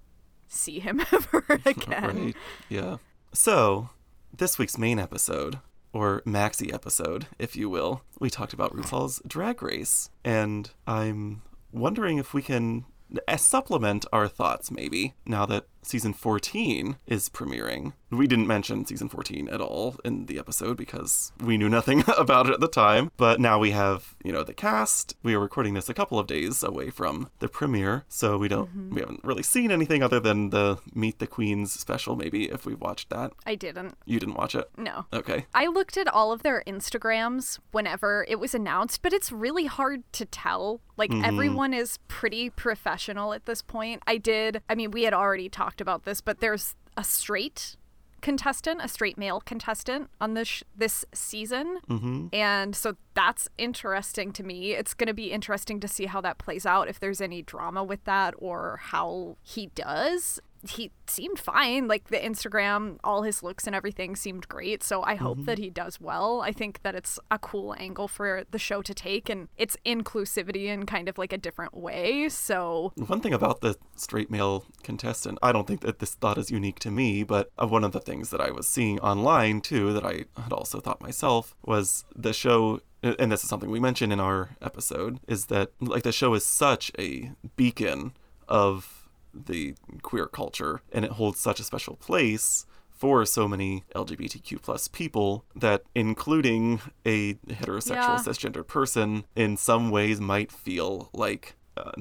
see 0.47 0.77
him 0.79 1.01
ever 1.11 1.43
again. 1.65 2.25
Right. 2.25 2.35
Yeah. 2.69 2.97
So, 3.33 3.89
this 4.31 4.59
week's 4.59 4.77
main 4.77 4.99
episode, 4.99 5.57
or 5.93 6.21
maxi 6.25 6.73
episode, 6.73 7.27
if 7.37 7.55
you 7.55 7.69
will, 7.69 8.01
we 8.19 8.29
talked 8.29 8.53
about 8.53 8.75
RuPaul's 8.75 9.21
Drag 9.27 9.61
Race. 9.61 10.09
And 10.23 10.71
I'm 10.87 11.41
wondering 11.71 12.17
if 12.17 12.33
we 12.33 12.41
can 12.41 12.85
uh, 13.27 13.37
supplement 13.37 14.05
our 14.13 14.27
thoughts, 14.27 14.71
maybe, 14.71 15.13
now 15.25 15.45
that 15.47 15.65
season 15.81 16.13
14 16.13 16.97
is 17.07 17.29
premiering. 17.29 17.93
We 18.09 18.27
didn't 18.27 18.47
mention 18.47 18.85
season 18.85 19.07
14 19.07 19.47
at 19.49 19.61
all 19.61 19.95
in 20.03 20.25
the 20.25 20.37
episode 20.37 20.75
because 20.75 21.31
we 21.41 21.57
knew 21.57 21.69
nothing 21.69 22.03
about 22.17 22.47
it 22.47 22.53
at 22.53 22.59
the 22.59 22.67
time. 22.67 23.11
But 23.17 23.39
now 23.39 23.57
we 23.57 23.71
have, 23.71 24.15
you 24.23 24.33
know, 24.33 24.43
the 24.43 24.53
cast. 24.53 25.15
We 25.23 25.33
are 25.33 25.39
recording 25.39 25.75
this 25.75 25.87
a 25.87 25.93
couple 25.93 26.19
of 26.19 26.27
days 26.27 26.61
away 26.61 26.89
from 26.89 27.29
the 27.39 27.47
premiere, 27.47 28.03
so 28.09 28.37
we 28.37 28.49
don't, 28.49 28.69
mm-hmm. 28.69 28.95
we 28.95 29.01
haven't 29.01 29.23
really 29.23 29.43
seen 29.43 29.71
anything 29.71 30.03
other 30.03 30.19
than 30.19 30.49
the 30.49 30.79
Meet 30.93 31.19
the 31.19 31.27
Queens 31.27 31.71
special, 31.71 32.15
maybe, 32.15 32.45
if 32.45 32.65
we've 32.65 32.81
watched 32.81 33.09
that. 33.09 33.31
I 33.45 33.55
didn't. 33.55 33.95
You 34.05 34.19
didn't 34.19 34.35
watch 34.35 34.55
it? 34.55 34.69
No. 34.77 35.05
Okay. 35.13 35.45
I 35.53 35.67
looked 35.67 35.95
at 35.95 36.07
all 36.07 36.33
of 36.33 36.43
their 36.43 36.63
Instagrams 36.67 37.59
whenever 37.71 38.25
it 38.27 38.39
was 38.39 38.53
announced, 38.53 39.01
but 39.01 39.13
it's 39.13 39.31
really 39.31 39.65
hard 39.67 40.03
to 40.13 40.25
tell. 40.25 40.81
Like 40.97 41.11
mm-hmm. 41.11 41.23
everyone 41.23 41.73
is 41.73 41.97
pretty 42.09 42.49
professional 42.49 43.33
at 43.33 43.45
this 43.45 43.61
point. 43.61 44.03
I 44.05 44.17
did, 44.17 44.61
I 44.69 44.75
mean, 44.75 44.91
we 44.91 45.03
had 45.03 45.13
already 45.13 45.47
talked 45.47 45.70
about 45.79 46.03
this, 46.03 46.19
but 46.19 46.39
there's 46.39 46.75
a 46.97 47.03
straight 47.03 47.77
contestant, 48.21 48.81
a 48.83 48.87
straight 48.87 49.17
male 49.17 49.41
contestant 49.41 50.09
on 50.19 50.33
this 50.35 50.47
sh- 50.47 50.63
this 50.75 51.05
season. 51.13 51.79
Mm-hmm. 51.89 52.27
And 52.33 52.75
so 52.75 52.95
that's 53.13 53.47
interesting 53.57 54.31
to 54.33 54.43
me. 54.43 54.73
It's 54.73 54.93
going 54.93 55.07
to 55.07 55.13
be 55.13 55.31
interesting 55.31 55.79
to 55.79 55.87
see 55.87 56.05
how 56.05 56.21
that 56.21 56.37
plays 56.37 56.65
out, 56.65 56.87
if 56.87 56.99
there's 56.99 57.21
any 57.21 57.41
drama 57.41 57.83
with 57.83 58.03
that 58.05 58.35
or 58.37 58.79
how 58.81 59.37
he 59.41 59.67
does. 59.67 60.39
He 60.69 60.91
seemed 61.07 61.39
fine. 61.39 61.87
Like 61.87 62.09
the 62.09 62.17
Instagram, 62.17 62.97
all 63.03 63.23
his 63.23 63.43
looks 63.43 63.67
and 63.67 63.75
everything 63.75 64.15
seemed 64.15 64.47
great. 64.47 64.83
So 64.83 65.03
I 65.03 65.15
hope 65.15 65.45
that 65.45 65.55
mm-hmm. 65.55 65.63
he 65.63 65.69
does 65.69 65.99
well. 65.99 66.41
I 66.41 66.51
think 66.51 66.81
that 66.83 66.95
it's 66.95 67.19
a 67.29 67.39
cool 67.39 67.75
angle 67.77 68.07
for 68.07 68.43
the 68.51 68.59
show 68.59 68.81
to 68.81 68.93
take 68.93 69.29
and 69.29 69.47
it's 69.57 69.77
inclusivity 69.85 70.65
in 70.65 70.85
kind 70.85 71.09
of 71.09 71.17
like 71.17 71.33
a 71.33 71.37
different 71.37 71.75
way. 71.75 72.29
So 72.29 72.93
One 72.95 73.21
thing 73.21 73.33
about 73.33 73.61
the 73.61 73.77
straight 73.95 74.29
male 74.29 74.65
contestant, 74.83 75.39
I 75.41 75.51
don't 75.51 75.67
think 75.67 75.81
that 75.81 75.99
this 75.99 76.15
thought 76.15 76.37
is 76.37 76.51
unique 76.51 76.79
to 76.79 76.91
me, 76.91 77.23
but 77.23 77.49
one 77.57 77.83
of 77.83 77.91
the 77.91 77.99
things 77.99 78.29
that 78.29 78.41
I 78.41 78.51
was 78.51 78.67
seeing 78.67 78.99
online 78.99 79.61
too, 79.61 79.93
that 79.93 80.05
I 80.05 80.25
had 80.41 80.53
also 80.53 80.79
thought 80.79 81.01
myself, 81.01 81.55
was 81.63 82.05
the 82.15 82.33
show. 82.33 82.81
And 83.03 83.31
this 83.31 83.43
is 83.43 83.49
something 83.49 83.71
we 83.71 83.79
mentioned 83.79 84.13
in 84.13 84.19
our 84.19 84.51
episode, 84.61 85.19
is 85.27 85.47
that 85.47 85.71
like 85.79 86.03
the 86.03 86.11
show 86.11 86.33
is 86.35 86.45
such 86.45 86.91
a 86.99 87.31
beacon 87.55 88.13
of 88.47 89.00
the 89.33 89.75
queer 90.01 90.27
culture, 90.27 90.81
and 90.91 91.05
it 91.05 91.11
holds 91.11 91.39
such 91.39 91.59
a 91.59 91.63
special 91.63 91.95
place 91.95 92.65
for 92.89 93.25
so 93.25 93.47
many 93.47 93.83
LGBTQ 93.95 94.61
plus 94.61 94.87
people 94.87 95.43
that 95.55 95.81
including 95.95 96.81
a 97.05 97.33
heterosexual 97.47 98.17
Yeah. 98.23 98.31
cisgendered 98.31 98.67
person 98.67 99.25
in 99.35 99.57
some 99.57 99.89
ways 99.89 100.21
might 100.21 100.51
feel 100.51 101.09
like, 101.13 101.55
uh, 101.77 101.91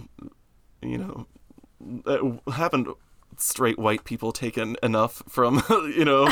you 0.82 0.99
know, 0.99 1.26
uh, 2.04 2.52
haven't 2.52 2.88
straight 3.38 3.78
white 3.78 4.04
people 4.04 4.32
taken 4.32 4.76
enough 4.82 5.22
from, 5.26 5.62
you 5.70 6.04
know, 6.04 6.30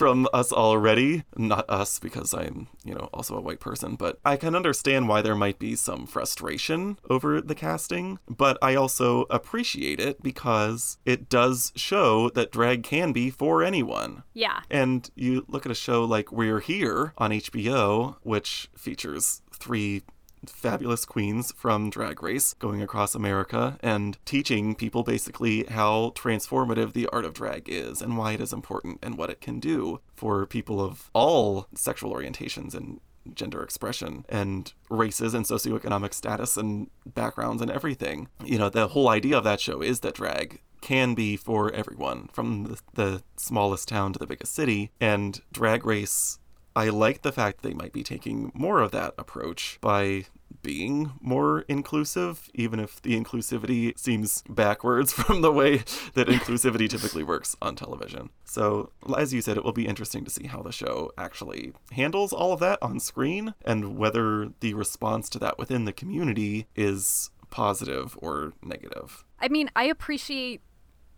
from 0.00 0.26
us 0.32 0.50
already? 0.50 1.24
Not 1.36 1.68
us, 1.68 1.98
because 1.98 2.32
I'm, 2.32 2.68
you 2.82 2.94
know, 2.94 3.10
also 3.12 3.36
a 3.36 3.40
white 3.42 3.60
person, 3.60 3.96
but 3.96 4.18
I 4.24 4.38
can 4.38 4.56
understand 4.56 5.08
why 5.08 5.20
there 5.20 5.34
might 5.34 5.58
be 5.58 5.76
some 5.76 6.06
frustration 6.06 6.96
over 7.10 7.42
the 7.42 7.54
casting, 7.54 8.18
but 8.26 8.56
I 8.62 8.76
also 8.76 9.26
appreciate 9.28 10.00
it 10.00 10.22
because 10.22 10.96
it 11.04 11.28
does 11.28 11.70
show 11.76 12.30
that 12.30 12.50
drag 12.50 12.82
can 12.82 13.12
be 13.12 13.28
for 13.28 13.62
anyone. 13.62 14.22
Yeah. 14.32 14.62
And 14.70 15.10
you 15.16 15.44
look 15.48 15.66
at 15.66 15.72
a 15.72 15.74
show 15.74 16.02
like 16.04 16.32
We're 16.32 16.60
Here 16.60 17.12
on 17.18 17.30
HBO, 17.32 18.16
which 18.22 18.70
features 18.74 19.42
three 19.52 20.00
fabulous 20.46 21.04
queens 21.04 21.52
from 21.56 21.90
Drag 21.90 22.22
Race 22.22 22.54
going 22.54 22.82
across 22.82 23.14
America 23.14 23.78
and 23.82 24.18
teaching 24.24 24.74
people 24.74 25.02
basically 25.02 25.64
how 25.64 26.12
transformative 26.16 26.92
the 26.92 27.06
art 27.08 27.24
of 27.24 27.34
drag 27.34 27.68
is 27.68 28.00
and 28.00 28.16
why 28.16 28.32
it 28.32 28.40
is 28.40 28.52
important 28.52 28.98
and 29.02 29.18
what 29.18 29.30
it 29.30 29.40
can 29.40 29.60
do 29.60 30.00
for 30.14 30.46
people 30.46 30.80
of 30.80 31.10
all 31.12 31.66
sexual 31.74 32.14
orientations 32.14 32.74
and 32.74 33.00
gender 33.34 33.62
expression 33.62 34.24
and 34.28 34.72
races 34.88 35.34
and 35.34 35.44
socioeconomic 35.44 36.14
status 36.14 36.56
and 36.56 36.88
backgrounds 37.06 37.62
and 37.62 37.70
everything. 37.70 38.28
You 38.44 38.58
know, 38.58 38.68
the 38.68 38.88
whole 38.88 39.08
idea 39.08 39.36
of 39.38 39.44
that 39.44 39.60
show 39.60 39.82
is 39.82 40.00
that 40.00 40.14
drag 40.14 40.60
can 40.80 41.14
be 41.14 41.36
for 41.36 41.72
everyone, 41.72 42.28
from 42.32 42.64
the, 42.64 42.80
the 42.94 43.22
smallest 43.36 43.88
town 43.88 44.12
to 44.12 44.18
the 44.18 44.26
biggest 44.26 44.54
city. 44.54 44.90
And 45.00 45.40
Drag 45.52 45.84
Race, 45.84 46.38
I 46.76 46.88
like 46.88 47.22
the 47.22 47.32
fact 47.32 47.62
they 47.62 47.74
might 47.74 47.92
be 47.92 48.02
taking 48.02 48.52
more 48.54 48.80
of 48.80 48.92
that 48.92 49.14
approach 49.18 49.78
by 49.80 50.26
being 50.62 51.12
more 51.20 51.60
inclusive, 51.68 52.50
even 52.54 52.80
if 52.80 53.00
the 53.02 53.18
inclusivity 53.18 53.98
seems 53.98 54.42
backwards 54.48 55.12
from 55.12 55.42
the 55.42 55.52
way 55.52 55.78
that 56.14 56.28
inclusivity 56.28 56.88
typically 56.88 57.22
works 57.22 57.56
on 57.62 57.76
television. 57.76 58.30
So, 58.44 58.90
as 59.16 59.32
you 59.32 59.40
said, 59.40 59.56
it 59.56 59.64
will 59.64 59.72
be 59.72 59.86
interesting 59.86 60.24
to 60.24 60.30
see 60.30 60.46
how 60.46 60.62
the 60.62 60.72
show 60.72 61.12
actually 61.16 61.72
handles 61.92 62.32
all 62.32 62.52
of 62.52 62.60
that 62.60 62.78
on 62.82 63.00
screen 63.00 63.54
and 63.64 63.96
whether 63.96 64.50
the 64.60 64.74
response 64.74 65.28
to 65.30 65.38
that 65.38 65.58
within 65.58 65.84
the 65.84 65.92
community 65.92 66.66
is 66.76 67.30
positive 67.50 68.16
or 68.20 68.52
negative. 68.62 69.24
I 69.40 69.48
mean, 69.48 69.70
I 69.74 69.84
appreciate 69.84 70.60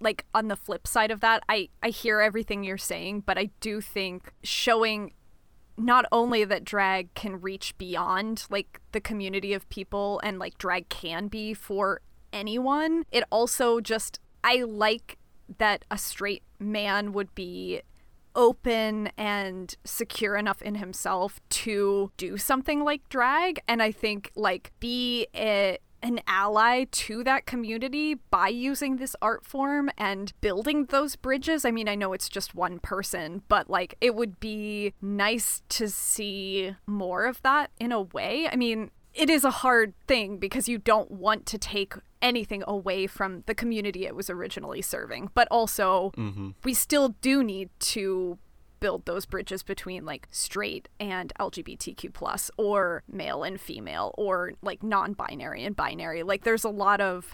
like 0.01 0.25
on 0.35 0.49
the 0.49 0.57
flip 0.57 0.87
side 0.87 1.11
of 1.11 1.21
that, 1.21 1.45
I 1.49 1.69
I 1.83 1.91
hear 1.91 2.21
everything 2.21 2.65
you're 2.65 2.79
saying, 2.79 3.21
but 3.21 3.39
I 3.39 3.51
do 3.61 3.81
think 3.81 4.33
showing 4.43 5.13
not 5.77 6.05
only 6.13 6.45
that 6.45 6.65
drag 6.65 7.13
can 7.15 7.41
reach 7.41 7.77
beyond 7.79 8.45
like 8.51 8.81
the 8.93 9.01
community 9.01 9.53
of 9.53 9.69
people 9.69 10.21
and 10.23 10.39
like 10.39 10.59
drag 10.59 10.89
can 10.89 11.29
be 11.29 11.55
for 11.55 12.01
anyone, 12.33 13.05
it 13.11 13.25
also 13.31 13.81
just 13.81 14.21
I 14.45 14.63
like 14.63 15.19
that 15.59 15.85
a 15.91 15.99
straight 15.99 16.43
man 16.59 17.13
would 17.13 17.35
be 17.35 17.83
open 18.35 19.11
and 19.19 19.77
secure 19.85 20.37
enough 20.37 20.63
in 20.63 20.77
himself 20.77 21.41
to 21.51 22.11
do 22.17 22.39
something 22.39 22.83
like 22.83 23.07
drag. 23.09 23.61
And 23.69 23.83
i 23.83 23.93
think 23.93 24.31
like 24.35 24.73
be 24.81 25.27
a 25.35 25.79
an 26.03 26.21
ally 26.27 26.85
to 26.91 27.25
that 27.25 27.47
community 27.47 28.15
by 28.31 28.49
using 28.49 28.97
this 28.97 29.15
art 29.23 29.45
form 29.45 29.91
and 29.97 30.33
building 30.41 30.87
those 30.87 31.17
bridges. 31.17 31.65
I 31.65 31.71
mean, 31.71 31.89
I 31.89 31.95
know 31.95 32.13
it's 32.13 32.29
just 32.29 32.55
one 32.55 32.79
person, 32.79 33.43
but 33.49 33.71
like 33.71 33.95
it 34.01 34.15
would 34.15 34.41
be 34.41 34.95
nice 35.01 35.63
to 35.71 35.89
see 35.89 36.75
more 36.87 37.27
of 37.27 37.41
that 37.43 37.71
in 37.79 37.93
a 37.93 38.03
way. 38.03 38.49
I 38.51 38.57
mean, 38.57 38.91
it 39.15 39.29
is 39.29 39.45
a 39.45 39.51
hard 39.51 39.95
thing 40.07 40.39
because 40.39 40.69
you 40.69 40.79
don't 40.79 41.11
want 41.11 41.47
to 41.47 41.59
take 41.59 41.95
anything 42.23 42.63
away 42.67 43.07
from 43.07 43.43
the 43.47 43.55
community 43.55 44.07
it 44.07 44.15
was 44.15 44.31
originally 44.31 44.81
serving, 44.81 45.31
but 45.35 45.49
also 45.51 46.13
mm-hmm. 46.17 46.51
we 46.65 46.73
still 46.73 47.11
do 47.21 47.43
need 47.43 47.69
to 47.81 48.39
build 48.83 49.05
those 49.05 49.25
bridges 49.25 49.63
between 49.63 50.05
like 50.05 50.27
straight 50.33 50.89
and 50.99 51.33
LGBTQ 51.39 52.13
plus 52.13 52.51
or 52.59 53.05
male 53.11 53.45
and 53.45 53.61
female 53.61 54.13
or 54.19 54.53
like 54.61 54.83
non-binary 54.83 55.65
and 55.65 55.77
binary. 55.77 56.25
Like 56.25 56.43
there's 56.43 56.65
a 56.65 56.69
lot 56.69 57.01
of 57.01 57.33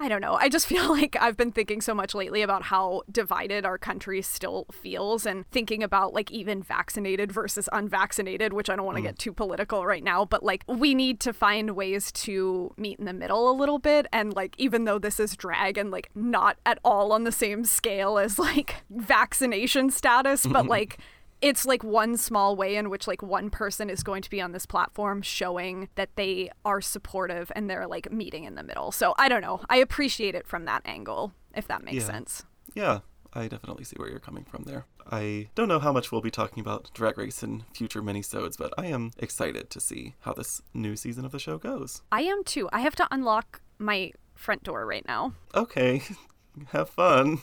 I 0.00 0.08
don't 0.08 0.20
know. 0.20 0.34
I 0.34 0.48
just 0.48 0.66
feel 0.74 0.88
like 0.88 1.16
I've 1.20 1.36
been 1.36 1.52
thinking 1.52 1.80
so 1.80 1.94
much 1.94 2.14
lately 2.14 2.42
about 2.42 2.64
how 2.64 3.02
divided 3.10 3.64
our 3.64 3.78
country 3.78 4.22
still 4.22 4.66
feels 4.72 5.24
and 5.26 5.48
thinking 5.50 5.82
about 5.82 6.12
like 6.12 6.30
even 6.30 6.62
vaccinated 6.62 7.30
versus 7.30 7.68
unvaccinated, 7.72 8.52
which 8.52 8.68
I 8.68 8.76
don't 8.76 8.84
want 8.84 8.96
to 8.96 9.02
mm. 9.02 9.06
get 9.06 9.18
too 9.18 9.32
political 9.32 9.86
right 9.86 10.02
now, 10.02 10.24
but 10.24 10.42
like 10.42 10.64
we 10.66 10.94
need 10.94 11.20
to 11.20 11.32
find 11.32 11.70
ways 11.76 12.10
to 12.12 12.72
meet 12.76 12.98
in 12.98 13.04
the 13.04 13.12
middle 13.12 13.50
a 13.50 13.54
little 13.54 13.78
bit. 13.78 14.06
And 14.12 14.34
like, 14.34 14.54
even 14.58 14.84
though 14.84 14.98
this 14.98 15.20
is 15.20 15.36
drag 15.36 15.78
and 15.78 15.90
like 15.90 16.10
not 16.14 16.58
at 16.66 16.78
all 16.84 17.12
on 17.12 17.24
the 17.24 17.32
same 17.32 17.64
scale 17.64 18.18
as 18.18 18.38
like 18.38 18.76
vaccination 18.90 19.90
status, 19.90 20.46
but 20.46 20.66
like, 20.74 20.98
it's 21.44 21.66
like 21.66 21.84
one 21.84 22.16
small 22.16 22.56
way 22.56 22.76
in 22.76 22.88
which 22.90 23.06
like 23.06 23.22
one 23.22 23.50
person 23.50 23.90
is 23.90 24.02
going 24.02 24.22
to 24.22 24.30
be 24.30 24.40
on 24.40 24.52
this 24.52 24.66
platform 24.66 25.20
showing 25.22 25.88
that 25.94 26.10
they 26.16 26.50
are 26.64 26.80
supportive 26.80 27.52
and 27.54 27.68
they're 27.68 27.86
like 27.86 28.10
meeting 28.10 28.44
in 28.44 28.54
the 28.54 28.62
middle. 28.62 28.90
So 28.92 29.14
I 29.18 29.28
don't 29.28 29.42
know. 29.42 29.60
I 29.68 29.76
appreciate 29.76 30.34
it 30.34 30.46
from 30.46 30.64
that 30.64 30.82
angle, 30.86 31.32
if 31.54 31.68
that 31.68 31.84
makes 31.84 31.96
Yeah. 32.04 32.06
sense. 32.06 32.44
Yeah, 32.74 33.00
I 33.34 33.48
definitely 33.48 33.84
see 33.84 33.96
where 33.98 34.08
you're 34.08 34.18
coming 34.20 34.44
from 34.44 34.64
there. 34.64 34.86
I 35.10 35.48
don't 35.54 35.68
know 35.68 35.80
how 35.80 35.92
much 35.92 36.10
we'll 36.10 36.22
be 36.22 36.30
talking 36.30 36.60
about 36.62 36.90
Drag 36.94 37.18
Race 37.18 37.42
in 37.42 37.64
future 37.74 38.00
minisodes, 38.02 38.56
but 38.56 38.72
I 38.78 38.86
am 38.86 39.10
excited 39.18 39.68
to 39.70 39.80
see 39.80 40.14
how 40.20 40.32
this 40.32 40.62
new 40.72 40.96
season 40.96 41.26
of 41.26 41.32
the 41.32 41.38
show 41.38 41.58
goes. 41.58 42.00
I 42.10 42.22
am 42.22 42.42
too. 42.44 42.70
I 42.72 42.80
have 42.80 42.96
to 42.96 43.06
unlock 43.10 43.60
my 43.78 44.12
front 44.34 44.62
door 44.62 44.86
right 44.86 45.06
now. 45.06 45.34
Okay, 45.54 46.02
have 46.68 46.88
fun. 46.88 47.40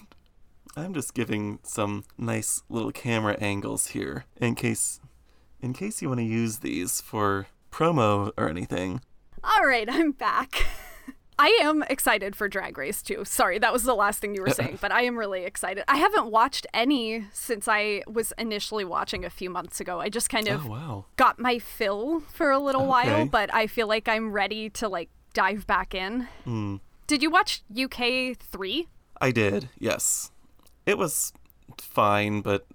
I'm 0.75 0.93
just 0.93 1.13
giving 1.13 1.59
some 1.63 2.05
nice 2.17 2.63
little 2.69 2.91
camera 2.91 3.35
angles 3.39 3.87
here 3.87 4.25
in 4.37 4.55
case 4.55 4.99
in 5.61 5.73
case 5.73 6.01
you 6.01 6.07
want 6.07 6.19
to 6.19 6.25
use 6.25 6.59
these 6.59 7.01
for 7.01 7.47
promo 7.71 8.31
or 8.37 8.49
anything. 8.49 9.01
All 9.43 9.65
right, 9.65 9.87
I'm 9.89 10.11
back. 10.11 10.65
I 11.39 11.57
am 11.61 11.83
excited 11.89 12.35
for 12.35 12.47
Drag 12.47 12.77
Race 12.77 13.01
too. 13.01 13.23
Sorry, 13.25 13.57
that 13.59 13.73
was 13.73 13.83
the 13.83 13.95
last 13.95 14.19
thing 14.19 14.35
you 14.35 14.41
were 14.41 14.49
saying, 14.51 14.77
but 14.81 14.91
I 14.91 15.03
am 15.03 15.17
really 15.17 15.43
excited. 15.43 15.83
I 15.87 15.97
haven't 15.97 16.27
watched 16.31 16.67
any 16.73 17.25
since 17.33 17.67
I 17.67 18.03
was 18.07 18.31
initially 18.37 18.85
watching 18.85 19.25
a 19.25 19.29
few 19.29 19.49
months 19.49 19.79
ago. 19.79 19.99
I 19.99 20.09
just 20.09 20.29
kind 20.29 20.47
of 20.47 20.65
Oh 20.65 20.69
wow. 20.69 21.05
got 21.15 21.39
my 21.39 21.57
fill 21.59 22.21
for 22.21 22.51
a 22.51 22.59
little 22.59 22.85
while, 22.85 23.25
but 23.25 23.53
I 23.53 23.67
feel 23.67 23.87
like 23.87 24.07
I'm 24.07 24.31
ready 24.31 24.69
to 24.71 24.87
like 24.87 25.09
dive 25.33 25.65
back 25.67 25.93
in. 25.95 26.27
Hmm. 26.43 26.77
Did 27.07 27.21
you 27.23 27.29
watch 27.29 27.63
UK 27.75 28.37
3? 28.39 28.87
I 29.19 29.31
did, 29.31 29.69
yes. 29.79 30.31
It 30.85 30.97
was 30.97 31.33
fine, 31.77 32.41
but 32.41 32.65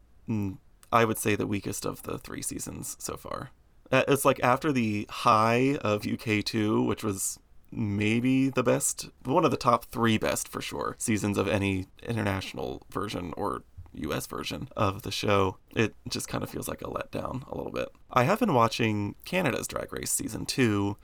I 0.92 1.04
would 1.04 1.18
say 1.18 1.34
the 1.34 1.46
weakest 1.46 1.84
of 1.84 2.02
the 2.02 2.18
three 2.18 2.42
seasons 2.42 2.96
so 2.98 3.16
far. 3.16 3.50
Uh, 3.90 4.04
It's 4.08 4.24
like 4.24 4.40
after 4.42 4.72
the 4.72 5.06
high 5.10 5.76
of 5.82 6.02
UK2, 6.02 6.86
which 6.86 7.04
was 7.04 7.38
maybe 7.72 8.48
the 8.48 8.62
best, 8.62 9.10
one 9.24 9.44
of 9.44 9.50
the 9.50 9.56
top 9.56 9.86
three 9.86 10.18
best 10.18 10.48
for 10.48 10.60
sure 10.60 10.94
seasons 10.98 11.36
of 11.36 11.48
any 11.48 11.86
international 12.02 12.82
version 12.90 13.32
or 13.36 13.62
US 13.94 14.26
version 14.26 14.68
of 14.76 15.02
the 15.02 15.10
show. 15.10 15.56
It 15.74 15.94
just 16.08 16.28
kind 16.28 16.44
of 16.44 16.50
feels 16.50 16.68
like 16.68 16.82
a 16.82 16.86
letdown 16.86 17.46
a 17.50 17.56
little 17.56 17.72
bit. 17.72 17.88
I 18.10 18.24
have 18.24 18.40
been 18.40 18.54
watching 18.54 19.14
Canada's 19.24 19.66
Drag 19.66 19.92
Race 19.92 20.10
season 20.10 20.46
2 20.46 20.96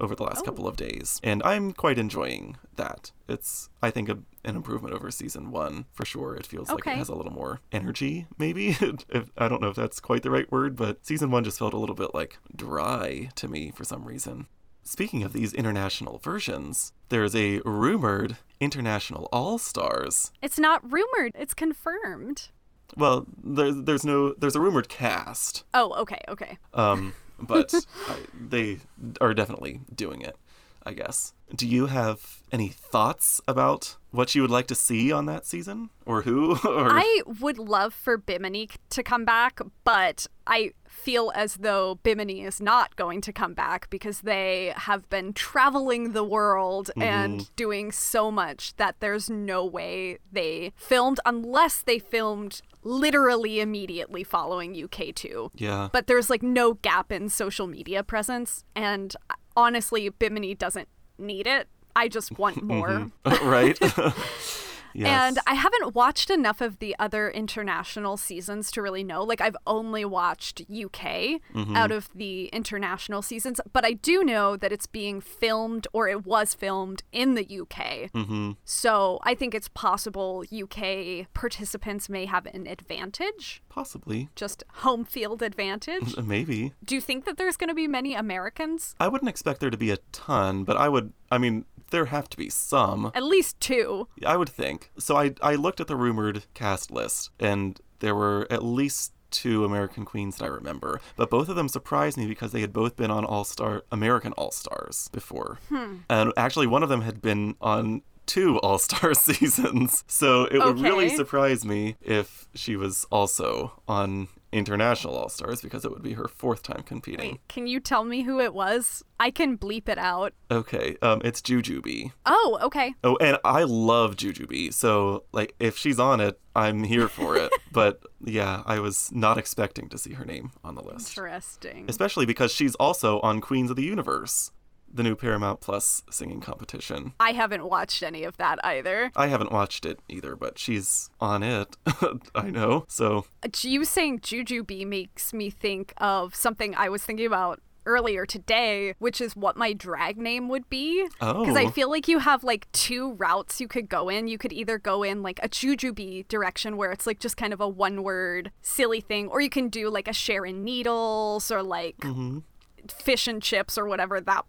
over 0.00 0.14
the 0.14 0.22
last 0.24 0.40
Oh. 0.40 0.44
couple 0.44 0.66
of 0.66 0.76
days, 0.76 1.20
and 1.22 1.42
I'm 1.44 1.72
quite 1.72 1.98
enjoying 1.98 2.56
that. 2.76 3.12
It's, 3.28 3.68
I 3.82 3.90
think, 3.90 4.08
a, 4.08 4.18
an 4.44 4.56
improvement 4.56 4.94
over 4.94 5.10
season 5.10 5.50
one 5.50 5.84
for 5.92 6.04
sure. 6.04 6.34
It 6.34 6.46
feels 6.46 6.68
like 6.70 6.86
it 6.86 6.96
has 6.96 7.08
a 7.08 7.14
little 7.14 7.32
more 7.32 7.60
energy, 7.70 8.26
maybe. 8.38 8.68
if, 8.80 9.30
I 9.36 9.48
don't 9.48 9.60
know 9.62 9.68
if 9.68 9.76
that's 9.76 10.00
quite 10.00 10.22
the 10.22 10.30
right 10.30 10.50
word, 10.50 10.74
but 10.76 11.04
season 11.06 11.30
one 11.30 11.44
just 11.44 11.58
felt 11.58 11.74
a 11.74 11.78
little 11.78 11.94
bit 11.94 12.14
like 12.14 12.38
dry 12.56 13.28
to 13.36 13.46
me 13.48 13.70
for 13.70 13.84
some 13.84 14.04
reason. 14.04 14.46
Speaking 14.82 15.22
of 15.22 15.32
these 15.34 15.52
international 15.52 16.18
versions, 16.18 16.92
there's 17.10 17.36
a 17.36 17.60
rumored 17.66 18.38
international 18.60 19.28
All 19.30 19.58
Stars. 19.58 20.32
It's 20.42 20.58
not 20.58 20.82
rumored, 20.90 21.32
it's 21.38 21.54
confirmed. 21.54 22.48
Well, 22.96 23.26
there's 23.44 23.76
there's 23.82 24.04
no 24.04 24.32
there's 24.32 24.56
a 24.56 24.60
rumored 24.60 24.88
cast, 24.88 25.62
Oh, 25.74 25.92
okay, 26.00 26.20
okay. 26.28 26.58
um, 26.74 27.12
but 27.40 27.74
I, 28.08 28.16
they 28.48 28.78
are 29.20 29.34
definitely 29.34 29.80
doing 29.94 30.22
it. 30.22 30.36
I 30.84 30.92
guess. 30.92 31.34
Do 31.54 31.66
you 31.66 31.86
have 31.86 32.40
any 32.52 32.68
thoughts 32.68 33.40
about 33.46 33.96
what 34.12 34.34
you 34.34 34.42
would 34.42 34.50
like 34.50 34.66
to 34.68 34.74
see 34.74 35.12
on 35.12 35.26
that 35.26 35.46
season? 35.46 35.90
Or 36.06 36.22
who? 36.22 36.52
or 36.64 36.88
I 36.90 37.22
would 37.40 37.58
love 37.58 37.94
for 37.94 38.16
Bimini 38.16 38.68
to 38.90 39.02
come 39.02 39.24
back, 39.24 39.60
but 39.84 40.26
I 40.46 40.72
feel 40.88 41.32
as 41.34 41.56
though 41.56 41.96
Bimini 42.02 42.42
is 42.42 42.60
not 42.60 42.96
going 42.96 43.20
to 43.22 43.32
come 43.32 43.54
back 43.54 43.88
because 43.90 44.22
they 44.22 44.72
have 44.76 45.08
been 45.08 45.32
traveling 45.32 46.12
the 46.12 46.24
world 46.24 46.90
mm-hmm. 46.90 47.02
and 47.02 47.56
doing 47.56 47.92
so 47.92 48.30
much 48.30 48.74
that 48.76 48.96
there's 49.00 49.30
no 49.30 49.64
way 49.64 50.18
they 50.32 50.72
filmed 50.76 51.20
unless 51.24 51.82
they 51.82 51.98
filmed 51.98 52.62
literally 52.82 53.60
immediately 53.60 54.24
following 54.24 54.74
UK2. 54.74 55.50
Yeah. 55.54 55.88
But 55.92 56.06
there's 56.06 56.30
like 56.30 56.42
no 56.42 56.74
gap 56.74 57.12
in 57.12 57.28
social 57.28 57.66
media 57.66 58.02
presence 58.02 58.64
and 58.74 59.14
honestly 59.56 60.08
Bimini 60.08 60.54
doesn't 60.54 60.88
need 61.18 61.46
it. 61.46 61.68
I 61.94 62.08
just 62.08 62.38
want 62.38 62.56
mm-hmm. 62.64 62.66
more. 62.66 63.10
right? 63.42 63.78
yes. 64.94 65.08
And 65.08 65.38
I 65.46 65.54
haven't 65.54 65.94
watched 65.94 66.30
enough 66.30 66.60
of 66.60 66.78
the 66.78 66.96
other 66.98 67.28
international 67.30 68.16
seasons 68.16 68.70
to 68.72 68.82
really 68.82 69.04
know. 69.04 69.22
Like, 69.22 69.40
I've 69.40 69.56
only 69.66 70.04
watched 70.04 70.62
UK 70.62 71.40
Mm-hmm. 71.54 71.76
out 71.76 71.90
of 71.90 72.08
the 72.14 72.46
international 72.46 73.22
seasons, 73.22 73.60
but 73.72 73.84
I 73.84 73.92
do 73.92 74.22
know 74.24 74.56
that 74.56 74.72
it's 74.72 74.86
being 74.86 75.20
filmed 75.20 75.86
or 75.92 76.08
it 76.08 76.24
was 76.24 76.54
filmed 76.54 77.02
in 77.12 77.34
the 77.34 77.44
UK. 77.60 78.10
Mhm. 78.14 78.56
So 78.64 79.18
I 79.22 79.34
think 79.34 79.54
it's 79.54 79.68
possible 79.68 80.44
UK 80.52 81.26
participants 81.34 82.08
may 82.08 82.26
have 82.26 82.46
an 82.46 82.66
advantage, 82.66 83.62
Possibly. 83.68 84.28
just 84.36 84.62
home 84.74 85.04
field 85.04 85.42
advantage. 85.42 86.16
Maybe. 86.22 86.72
do 86.84 86.94
you 86.94 87.00
think 87.00 87.24
that 87.24 87.36
there's 87.36 87.56
going 87.56 87.68
to 87.68 87.74
be 87.74 87.86
many 87.88 88.14
Americans? 88.14 88.94
I 89.00 89.08
wouldn't 89.08 89.28
expect 89.28 89.60
there 89.60 89.70
to 89.70 89.76
be 89.76 89.90
a 89.90 89.98
ton, 90.12 90.64
but 90.64 90.76
I 90.76 90.88
would, 90.88 91.12
I 91.30 91.38
mean, 91.38 91.64
there 91.90 92.06
have 92.06 92.28
to 92.30 92.36
be 92.36 92.48
some. 92.48 93.10
At 93.14 93.24
least 93.24 93.60
two. 93.60 94.08
I 94.24 94.36
would 94.36 94.48
think. 94.48 94.90
So 94.98 95.16
I, 95.16 95.34
I 95.42 95.54
looked 95.54 95.80
at 95.80 95.86
the 95.86 95.96
rumored 95.96 96.44
cast 96.54 96.90
list, 96.90 97.30
and 97.38 97.80
there 98.00 98.14
were 98.14 98.46
at 98.50 98.64
least 98.64 99.12
two 99.30 99.64
American 99.64 100.04
Queens 100.04 100.36
that 100.36 100.44
I 100.44 100.48
remember. 100.48 101.00
But 101.16 101.30
both 101.30 101.48
of 101.48 101.56
them 101.56 101.68
surprised 101.68 102.18
me 102.18 102.26
because 102.26 102.52
they 102.52 102.60
had 102.60 102.72
both 102.72 102.96
been 102.96 103.10
on 103.10 103.24
All 103.24 103.44
Star 103.44 103.84
American 103.90 104.32
All 104.32 104.50
Stars 104.50 105.08
before. 105.12 105.58
Hmm. 105.68 105.98
And 106.08 106.32
actually, 106.36 106.66
one 106.66 106.82
of 106.82 106.88
them 106.88 107.02
had 107.02 107.22
been 107.22 107.54
on 107.60 108.02
two 108.26 108.58
All 108.60 108.78
Star 108.78 109.14
seasons. 109.14 110.04
So 110.06 110.44
it 110.44 110.58
would 110.58 110.80
really 110.80 111.08
surprise 111.08 111.64
me 111.64 111.96
if 112.00 112.48
she 112.54 112.76
was 112.76 113.06
also 113.10 113.80
on 113.88 114.28
International 114.52 115.16
All 115.16 115.28
Stars 115.28 115.60
because 115.60 115.84
it 115.84 115.90
would 115.90 116.02
be 116.02 116.14
her 116.14 116.28
fourth 116.28 116.62
time 116.62 116.82
competing. 116.82 117.38
Can 117.48 117.66
you 117.66 117.80
tell 117.80 118.04
me 118.04 118.22
who 118.22 118.40
it 118.40 118.54
was? 118.54 119.02
I 119.18 119.30
can 119.30 119.56
bleep 119.58 119.88
it 119.88 119.98
out. 119.98 120.32
Okay, 120.50 120.96
um, 121.02 121.20
it's 121.24 121.40
Jujubee. 121.40 122.12
Oh, 122.26 122.58
okay. 122.62 122.94
Oh, 123.04 123.16
and 123.20 123.38
I 123.44 123.64
love 123.64 124.16
Jujubee, 124.16 124.72
so 124.72 125.24
like 125.32 125.54
if 125.60 125.76
she's 125.76 126.00
on 126.00 126.20
it, 126.20 126.40
I'm 126.56 126.84
here 126.84 127.08
for 127.08 127.36
it. 127.36 127.52
but 127.72 128.02
yeah, 128.24 128.62
I 128.66 128.80
was 128.80 129.10
not 129.12 129.38
expecting 129.38 129.88
to 129.90 129.98
see 129.98 130.14
her 130.14 130.24
name 130.24 130.52
on 130.64 130.74
the 130.74 130.82
list, 130.82 131.10
Interesting. 131.16 131.86
especially 131.88 132.26
because 132.26 132.52
she's 132.52 132.74
also 132.76 133.20
on 133.20 133.40
Queens 133.40 133.70
of 133.70 133.76
the 133.76 133.84
Universe, 133.84 134.50
the 134.92 135.02
new 135.02 135.14
Paramount 135.14 135.60
Plus 135.60 136.02
singing 136.10 136.40
competition. 136.40 137.12
I 137.20 137.32
haven't 137.32 137.64
watched 137.68 138.02
any 138.02 138.24
of 138.24 138.36
that 138.38 138.58
either. 138.64 139.10
I 139.16 139.28
haven't 139.28 139.52
watched 139.52 139.86
it 139.86 140.00
either, 140.08 140.36
but 140.36 140.58
she's 140.58 141.10
on 141.20 141.42
it. 141.42 141.76
I 142.34 142.50
know. 142.50 142.84
So 142.88 143.26
You 143.62 143.84
saying 143.84 144.20
Jujubee 144.20 144.86
makes 144.86 145.32
me 145.32 145.50
think 145.50 145.92
of 145.98 146.34
something 146.34 146.74
I 146.74 146.88
was 146.88 147.02
thinking 147.04 147.26
about 147.26 147.60
earlier 147.86 148.26
today, 148.26 148.94
which 148.98 149.20
is 149.22 149.34
what 149.34 149.56
my 149.56 149.72
drag 149.72 150.18
name 150.18 150.48
would 150.48 150.68
be. 150.68 151.08
Oh. 151.20 151.40
Because 151.40 151.56
I 151.56 151.64
Oh. 151.64 151.70
feel 151.70 151.88
like 151.90 152.08
you 152.08 152.18
have 152.18 152.44
like 152.44 152.70
two 152.72 153.12
routes 153.14 153.58
you 153.60 153.68
could 153.68 153.88
go 153.88 154.08
in. 154.10 154.28
You 154.28 154.36
could 154.38 154.52
either 154.52 154.76
go 154.78 155.02
in 155.02 155.22
like 155.22 155.40
a 155.42 155.48
Jujubee 155.48 156.28
direction 156.28 156.76
where 156.76 156.92
it's 156.92 157.06
like 157.06 157.20
just 157.20 157.36
kind 157.38 157.52
of 157.54 157.60
a 157.60 157.68
one 157.68 158.02
word 158.02 158.50
silly 158.60 159.00
thing, 159.00 159.28
or 159.28 159.40
you 159.40 159.48
can 159.50 159.68
do 159.70 159.88
like 159.88 160.08
a 160.08 160.12
Sharon 160.12 160.62
Needles 160.62 161.50
or 161.50 161.62
like. 161.62 161.96
Mm-hmm. 161.98 162.40
Fish 162.88 163.26
and 163.28 163.42
chips, 163.42 163.76
or 163.78 163.86
whatever 163.86 164.20
that 164.20 164.46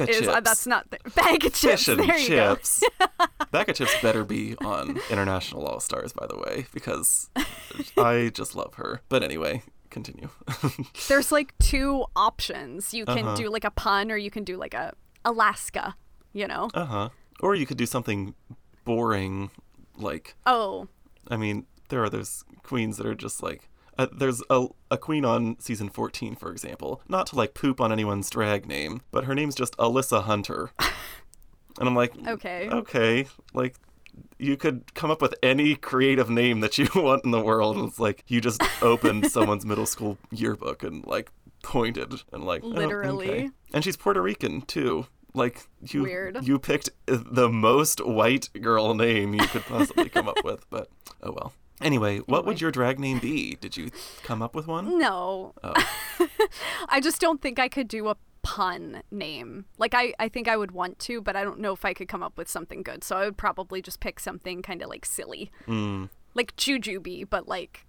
of 0.00 0.08
is. 0.08 0.28
Uh, 0.28 0.34
chips. 0.34 0.44
that's 0.48 0.66
not 0.66 0.90
the 0.90 0.98
bag 1.14 1.44
of 1.44 1.52
chips. 1.54 1.84
fish 1.84 1.88
and 1.88 2.00
there 2.00 2.18
you 2.18 2.28
go. 2.28 2.54
chips. 2.56 2.82
Baga 3.50 3.72
Chipz 3.72 4.00
better 4.02 4.24
be 4.24 4.56
on 4.58 4.98
International 5.10 5.64
All 5.66 5.80
Stars, 5.80 6.12
by 6.12 6.26
the 6.26 6.36
way, 6.36 6.66
because 6.74 7.30
I 7.96 8.30
just 8.34 8.54
love 8.54 8.74
her. 8.74 9.00
But 9.08 9.22
anyway, 9.22 9.62
continue. 9.90 10.28
There's 11.08 11.32
like 11.32 11.56
two 11.58 12.04
options. 12.14 12.92
You 12.92 13.06
can 13.06 13.18
Uh-huh. 13.26 13.36
do 13.36 13.48
like 13.48 13.64
a 13.64 13.70
pun, 13.70 14.10
or 14.10 14.16
you 14.16 14.30
can 14.30 14.44
do 14.44 14.56
like 14.56 14.74
a 14.74 14.92
Alaska. 15.24 15.94
You 16.32 16.46
know? 16.46 16.68
uh 16.74 16.84
huh. 16.84 17.08
Or 17.40 17.54
you 17.54 17.64
could 17.66 17.78
do 17.78 17.86
something 17.86 18.34
boring, 18.84 19.50
like 19.96 20.34
Oh, 20.46 20.88
I 21.30 21.36
mean, 21.36 21.66
there 21.88 22.02
are 22.02 22.10
those 22.10 22.44
queens 22.62 22.96
that 22.98 23.06
are 23.06 23.14
just 23.14 23.42
like. 23.42 23.68
Uh, 23.98 24.06
there's 24.16 24.42
a, 24.48 24.66
a 24.90 24.96
queen 24.96 25.24
on 25.24 25.58
season 25.58 25.88
14, 25.88 26.36
for 26.36 26.52
example. 26.52 27.02
Not 27.08 27.26
to 27.28 27.36
like 27.36 27.54
poop 27.54 27.80
on 27.80 27.90
anyone's 27.90 28.30
drag 28.30 28.66
name, 28.66 29.00
but 29.10 29.24
her 29.24 29.34
name's 29.34 29.54
just 29.56 29.76
Alyssa 29.76 30.22
Hunter. 30.22 30.70
and 30.78 31.88
I'm 31.88 31.96
like, 31.96 32.12
Okay. 32.26 32.68
Okay. 32.70 33.26
Like, 33.52 33.74
you 34.38 34.56
could 34.56 34.94
come 34.94 35.10
up 35.10 35.20
with 35.20 35.34
any 35.42 35.74
creative 35.74 36.30
name 36.30 36.60
that 36.60 36.78
you 36.78 36.88
want 36.94 37.24
in 37.24 37.30
the 37.32 37.40
world. 37.40 37.76
And 37.76 37.88
it's 37.88 37.98
like 37.98 38.24
you 38.28 38.40
just 38.40 38.62
opened 38.82 39.26
someone's 39.32 39.66
middle 39.66 39.86
school 39.86 40.16
yearbook 40.30 40.82
and 40.82 41.04
like 41.06 41.30
pointed 41.62 42.14
and 42.32 42.44
like 42.44 42.62
oh, 42.64 42.68
Literally. 42.68 43.30
okay. 43.30 43.50
And 43.74 43.82
she's 43.84 43.96
Puerto 43.96 44.22
Rican 44.22 44.62
too. 44.62 45.06
Like 45.34 45.68
you, 45.82 46.02
Weird. 46.02 46.38
you 46.42 46.58
picked 46.58 46.88
the 47.06 47.48
most 47.48 48.04
white 48.04 48.48
girl 48.60 48.94
name 48.94 49.34
you 49.34 49.46
could 49.46 49.62
possibly 49.62 50.08
come 50.08 50.28
up 50.28 50.42
with, 50.42 50.68
but 50.70 50.88
oh 51.22 51.32
well. 51.32 51.52
Anyway, 51.80 52.18
what 52.26 52.44
would 52.46 52.60
your 52.60 52.70
drag 52.70 52.98
name 52.98 53.18
be? 53.18 53.56
Did 53.60 53.76
you 53.76 53.90
come 54.24 54.42
up 54.42 54.54
with 54.54 54.66
one? 54.66 54.98
no. 54.98 55.54
Oh. 55.62 55.74
I 56.88 57.00
just 57.00 57.20
don't 57.20 57.40
think 57.40 57.58
I 57.58 57.68
could 57.68 57.88
do 57.88 58.08
a 58.08 58.16
pun 58.42 59.02
name. 59.10 59.66
Like 59.78 59.94
I, 59.94 60.12
I 60.18 60.28
think 60.28 60.48
I 60.48 60.56
would 60.56 60.72
want 60.72 60.98
to, 61.00 61.20
but 61.20 61.36
I 61.36 61.44
don't 61.44 61.60
know 61.60 61.72
if 61.72 61.84
I 61.84 61.94
could 61.94 62.08
come 62.08 62.22
up 62.22 62.36
with 62.38 62.48
something 62.48 62.82
good. 62.82 63.04
So 63.04 63.16
I 63.16 63.24
would 63.26 63.36
probably 63.36 63.80
just 63.82 64.00
pick 64.00 64.18
something 64.20 64.62
kind 64.62 64.82
of 64.82 64.88
like 64.88 65.04
silly, 65.04 65.50
Mm. 65.66 66.08
like 66.34 66.56
Jujubee, 66.56 67.28
but 67.28 67.46
like 67.48 67.86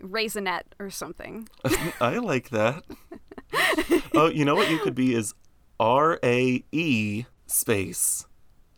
raisinette 0.00 0.62
or 0.78 0.90
something. 0.90 1.48
I 2.00 2.18
like 2.18 2.50
that. 2.50 2.84
oh, 4.14 4.28
you 4.30 4.44
know 4.44 4.54
what 4.54 4.70
you 4.70 4.78
could 4.78 4.94
be 4.94 5.14
is 5.14 5.34
R 5.78 6.18
A 6.24 6.64
E 6.72 7.24
space 7.46 8.26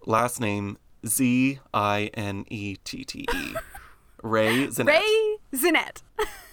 last 0.06 0.40
name 0.40 0.78
Z 1.06 1.60
I 1.72 2.10
N 2.14 2.44
E 2.48 2.76
T 2.84 3.04
T 3.04 3.26
E. 3.34 3.54
Ray 4.22 4.66
Zinette. 4.68 4.86
Ray 4.86 5.36
Zinette. 5.54 6.02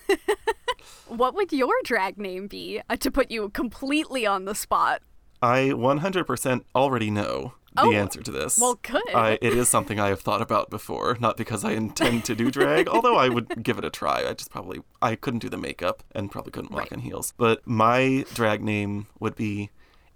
what 1.07 1.33
would 1.35 1.51
your 1.51 1.73
drag 1.83 2.17
name 2.17 2.47
be 2.47 2.81
uh, 2.89 2.95
to 2.97 3.11
put 3.11 3.31
you 3.31 3.49
completely 3.49 4.25
on 4.25 4.45
the 4.45 4.55
spot? 4.55 5.01
I 5.41 5.69
100% 5.69 6.63
already 6.75 7.09
know 7.09 7.53
the 7.75 7.81
Oh, 7.83 7.91
answer 7.93 8.21
to 8.21 8.31
this. 8.31 8.57
well, 8.59 8.77
good. 8.81 9.01
I, 9.13 9.37
it 9.41 9.53
is 9.53 9.69
something 9.69 9.99
I 9.99 10.07
have 10.09 10.19
thought 10.19 10.41
about 10.41 10.69
before, 10.69 11.15
not 11.19 11.37
because 11.37 11.63
I 11.63 11.71
intend 11.73 12.25
to 12.25 12.35
do 12.35 12.51
drag, 12.51 12.87
although 12.89 13.15
I 13.15 13.29
would 13.29 13.63
give 13.63 13.77
it 13.77 13.85
a 13.85 13.89
try. 13.89 14.27
I 14.27 14.33
just 14.33 14.49
probably 14.51 14.81
I 15.01 15.15
couldn't 15.15 15.39
do 15.39 15.49
the 15.49 15.57
makeup 15.57 16.03
and 16.13 16.29
probably 16.31 16.51
couldn't 16.51 16.71
walk 16.71 16.81
Right. 16.81 16.91
in 16.91 16.99
heels. 17.01 17.33
But 17.37 17.65
my 17.65 18.25
drag 18.33 18.61
name 18.63 19.07
would 19.19 19.35
be 19.35 19.69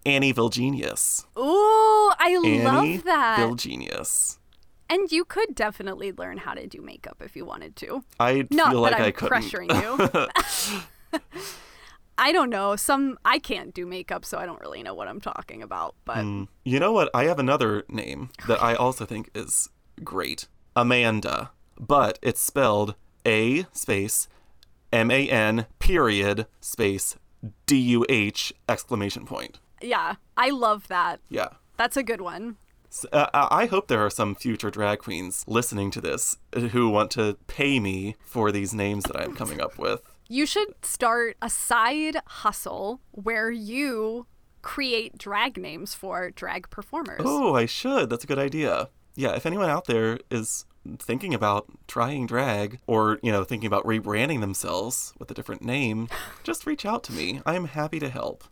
Annie 0.05 0.33
Vilgenius. 0.33 1.25
Ooh, 1.37 2.11
I 2.19 2.41
Annie 2.43 2.63
love 2.97 3.03
that. 3.05 3.39
Vilgenius. 3.39 4.39
And 4.89 5.11
you 5.11 5.25
could 5.25 5.55
definitely 5.55 6.11
learn 6.11 6.37
how 6.37 6.53
to 6.53 6.67
do 6.67 6.81
makeup 6.81 7.17
if 7.21 7.35
you 7.35 7.45
wanted 7.45 7.75
to. 7.77 8.03
I 8.19 8.47
Not 8.51 8.71
feel 8.71 8.81
like 8.81 8.95
I'm 8.95 9.01
I 9.03 9.11
couldn't. 9.11 9.41
pressuring 9.43 10.31
you. 11.13 11.19
I 12.17 12.31
don't 12.31 12.49
know. 12.51 12.75
Some 12.75 13.17
I 13.25 13.39
can't 13.39 13.73
do 13.73 13.85
makeup, 13.87 14.23
so 14.23 14.37
I 14.37 14.45
don't 14.45 14.61
really 14.61 14.83
know 14.83 14.93
what 14.93 15.07
I'm 15.07 15.19
talking 15.19 15.63
about. 15.63 15.95
But 16.05 16.17
Mm. 16.17 16.47
You 16.63 16.79
know 16.79 16.91
what? 16.91 17.09
I 17.13 17.23
have 17.25 17.39
another 17.39 17.83
name 17.89 18.29
that 18.47 18.61
I 18.61 18.75
also 18.75 19.05
think 19.05 19.29
is 19.33 19.69
great. 20.03 20.47
Amanda. 20.75 21.51
But 21.79 22.19
it's 22.21 22.39
spelled 22.41 22.93
A 23.25 23.65
space 23.71 24.27
M 24.91 25.09
A 25.09 25.27
N 25.29 25.65
period 25.79 26.45
space 26.61 27.15
D 27.65 27.77
U 27.77 28.05
H 28.09 28.53
exclamation 28.69 29.25
point. 29.25 29.59
yeah, 29.81 30.15
I 30.37 30.51
love 30.51 30.87
that. 30.89 31.19
Yeah. 31.29 31.49
That's 31.77 31.97
a 31.97 32.03
good 32.03 32.21
one. 32.21 32.57
Uh, 33.11 33.27
I 33.33 33.65
hope 33.65 33.87
there 33.87 34.05
are 34.05 34.09
some 34.09 34.35
future 34.35 34.69
drag 34.69 34.99
queens 34.99 35.43
listening 35.47 35.91
to 35.91 36.01
this 36.01 36.37
who 36.53 36.89
want 36.89 37.11
to 37.11 37.37
pay 37.47 37.79
me 37.79 38.15
for 38.25 38.51
these 38.51 38.73
names 38.73 39.03
that 39.05 39.19
I'm 39.19 39.35
coming 39.35 39.59
up 39.61 39.77
with. 39.77 40.01
You 40.27 40.45
should 40.45 40.73
start 40.83 41.37
a 41.41 41.49
side 41.49 42.17
hustle 42.25 43.01
where 43.11 43.51
you 43.51 44.27
create 44.61 45.17
drag 45.17 45.57
names 45.57 45.93
for 45.93 46.31
drag 46.31 46.69
performers. 46.69 47.21
Oh, 47.23 47.55
I 47.55 47.65
should. 47.65 48.09
That's 48.09 48.23
a 48.23 48.27
good 48.27 48.39
idea. 48.39 48.89
Yeah, 49.15 49.35
if 49.35 49.45
anyone 49.45 49.69
out 49.69 49.85
there 49.85 50.19
is 50.31 50.65
thinking 50.99 51.33
about 51.33 51.67
trying 51.87 52.25
drag 52.25 52.79
or, 52.87 53.19
you 53.21 53.31
know, 53.31 53.43
thinking 53.43 53.67
about 53.67 53.85
rebranding 53.85 54.39
themselves 54.41 55.13
with 55.19 55.29
a 55.29 55.33
different 55.33 55.63
name, 55.63 56.09
just 56.43 56.65
reach 56.65 56.85
out 56.85 57.03
to 57.05 57.13
me. 57.13 57.41
I'm 57.45 57.65
happy 57.65 57.99
to 57.99 58.09
help. 58.09 58.43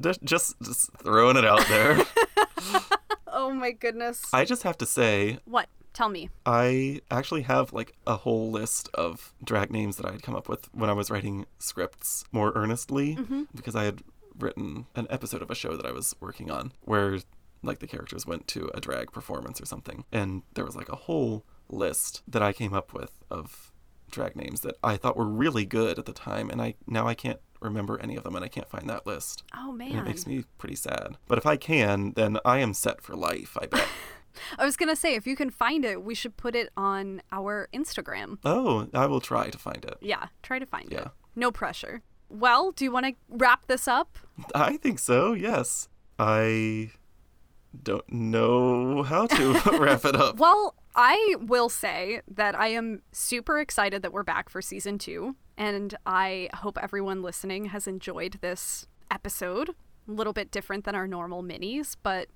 Just, 0.00 0.24
just 0.24 0.90
throwing 0.98 1.36
it 1.36 1.44
out 1.44 1.66
there. 1.68 2.02
oh 3.38 3.52
my 3.52 3.70
goodness. 3.70 4.24
I 4.32 4.44
just 4.44 4.62
have 4.64 4.76
to 4.78 4.86
say, 4.86 5.38
what? 5.44 5.68
Tell 5.94 6.08
me. 6.08 6.28
I 6.46 7.00
actually 7.10 7.42
have 7.42 7.72
like 7.72 7.94
a 8.06 8.16
whole 8.16 8.50
list 8.50 8.88
of 8.94 9.32
drag 9.42 9.70
names 9.72 9.96
that 9.96 10.06
I 10.06 10.12
had 10.12 10.22
come 10.22 10.34
up 10.36 10.48
with 10.48 10.68
when 10.74 10.90
I 10.90 10.92
was 10.92 11.10
writing 11.10 11.46
scripts 11.58 12.24
more 12.32 12.52
earnestly 12.54 13.16
Mm-hmm. 13.16 13.44
because 13.54 13.74
I 13.74 13.84
had 13.84 14.02
written 14.38 14.86
an 14.94 15.06
episode 15.10 15.42
of 15.42 15.50
a 15.50 15.54
show 15.54 15.76
that 15.76 15.86
I 15.86 15.90
was 15.92 16.14
working 16.20 16.50
on 16.50 16.72
where 16.82 17.18
like 17.62 17.80
the 17.80 17.88
characters 17.88 18.24
went 18.26 18.46
to 18.48 18.70
a 18.74 18.80
drag 18.80 19.10
performance 19.10 19.60
or 19.60 19.66
something 19.66 20.04
and 20.12 20.42
there 20.54 20.64
was 20.64 20.76
like 20.76 20.88
a 20.88 20.94
whole 20.96 21.44
list 21.68 22.22
that 22.28 22.42
I 22.42 22.52
came 22.52 22.72
up 22.72 22.94
with 22.94 23.12
of 23.30 23.72
drag 24.10 24.36
names 24.36 24.60
that 24.62 24.76
I 24.82 24.96
thought 24.96 25.16
were 25.16 25.26
really 25.26 25.64
good 25.64 25.98
at 25.98 26.06
the 26.06 26.12
time 26.12 26.50
and 26.50 26.60
I 26.60 26.74
now 26.86 27.06
I 27.06 27.14
can't 27.14 27.40
remember 27.60 27.98
any 28.00 28.16
of 28.16 28.22
them 28.24 28.36
and 28.36 28.44
I 28.44 28.48
can't 28.48 28.68
find 28.68 28.88
that 28.88 29.06
list. 29.06 29.42
Oh 29.54 29.72
And 29.90 30.00
it 30.00 30.04
makes 30.04 30.26
me 30.26 30.44
pretty 30.58 30.76
sad. 30.76 31.16
But 31.26 31.38
if 31.38 31.46
I 31.46 31.56
can, 31.56 32.12
then 32.14 32.38
I 32.44 32.58
am 32.58 32.74
set 32.74 33.00
for 33.02 33.16
life, 33.16 33.56
I 33.60 33.66
bet. 33.66 33.86
I 34.58 34.64
was 34.64 34.76
to 34.76 34.94
say 34.94 35.14
if 35.14 35.26
you 35.26 35.34
can 35.34 35.50
find 35.50 35.84
it, 35.84 36.02
we 36.02 36.14
should 36.14 36.36
put 36.36 36.54
it 36.54 36.70
on 36.76 37.22
our 37.32 37.68
Instagram. 37.74 38.38
oh, 38.44 38.88
I 38.94 39.06
will 39.06 39.20
try 39.20 39.50
to 39.50 39.58
find 39.58 39.84
it. 39.84 39.96
Yeah, 40.00 40.26
try 40.42 40.58
to 40.58 40.66
find 40.66 40.92
it. 40.92 40.96
Yeah. 40.96 41.08
No 41.34 41.50
pressure. 41.50 42.02
Well, 42.28 42.72
do 42.72 42.84
you 42.84 42.92
want 42.92 43.06
to 43.06 43.14
wrap 43.28 43.66
this 43.66 43.88
up? 43.88 44.18
I 44.54 44.76
think 44.76 44.98
so, 44.98 45.32
yes. 45.32 45.88
I 46.18 46.90
don't 47.82 48.10
know 48.12 49.02
how 49.02 49.26
to 49.26 49.52
wrap 49.78 50.04
it 50.04 50.14
up. 50.16 50.36
Well, 50.38 50.74
I 51.00 51.36
will 51.38 51.68
say 51.68 52.22
that 52.26 52.58
I 52.58 52.68
am 52.68 53.02
super 53.12 53.60
excited 53.60 54.02
that 54.02 54.12
we're 54.12 54.24
back 54.24 54.48
for 54.48 54.60
season 54.60 54.98
two, 54.98 55.36
and 55.56 55.94
I 56.04 56.48
hope 56.54 56.76
everyone 56.82 57.22
listening 57.22 57.66
has 57.66 57.86
enjoyed 57.86 58.38
this 58.40 58.88
episode. 59.08 59.70
A 59.70 60.10
little 60.10 60.32
bit 60.32 60.50
different 60.50 60.84
than 60.84 60.96
our 60.96 61.06
normal 61.06 61.44
minis, 61.44 61.94
but 62.02 62.26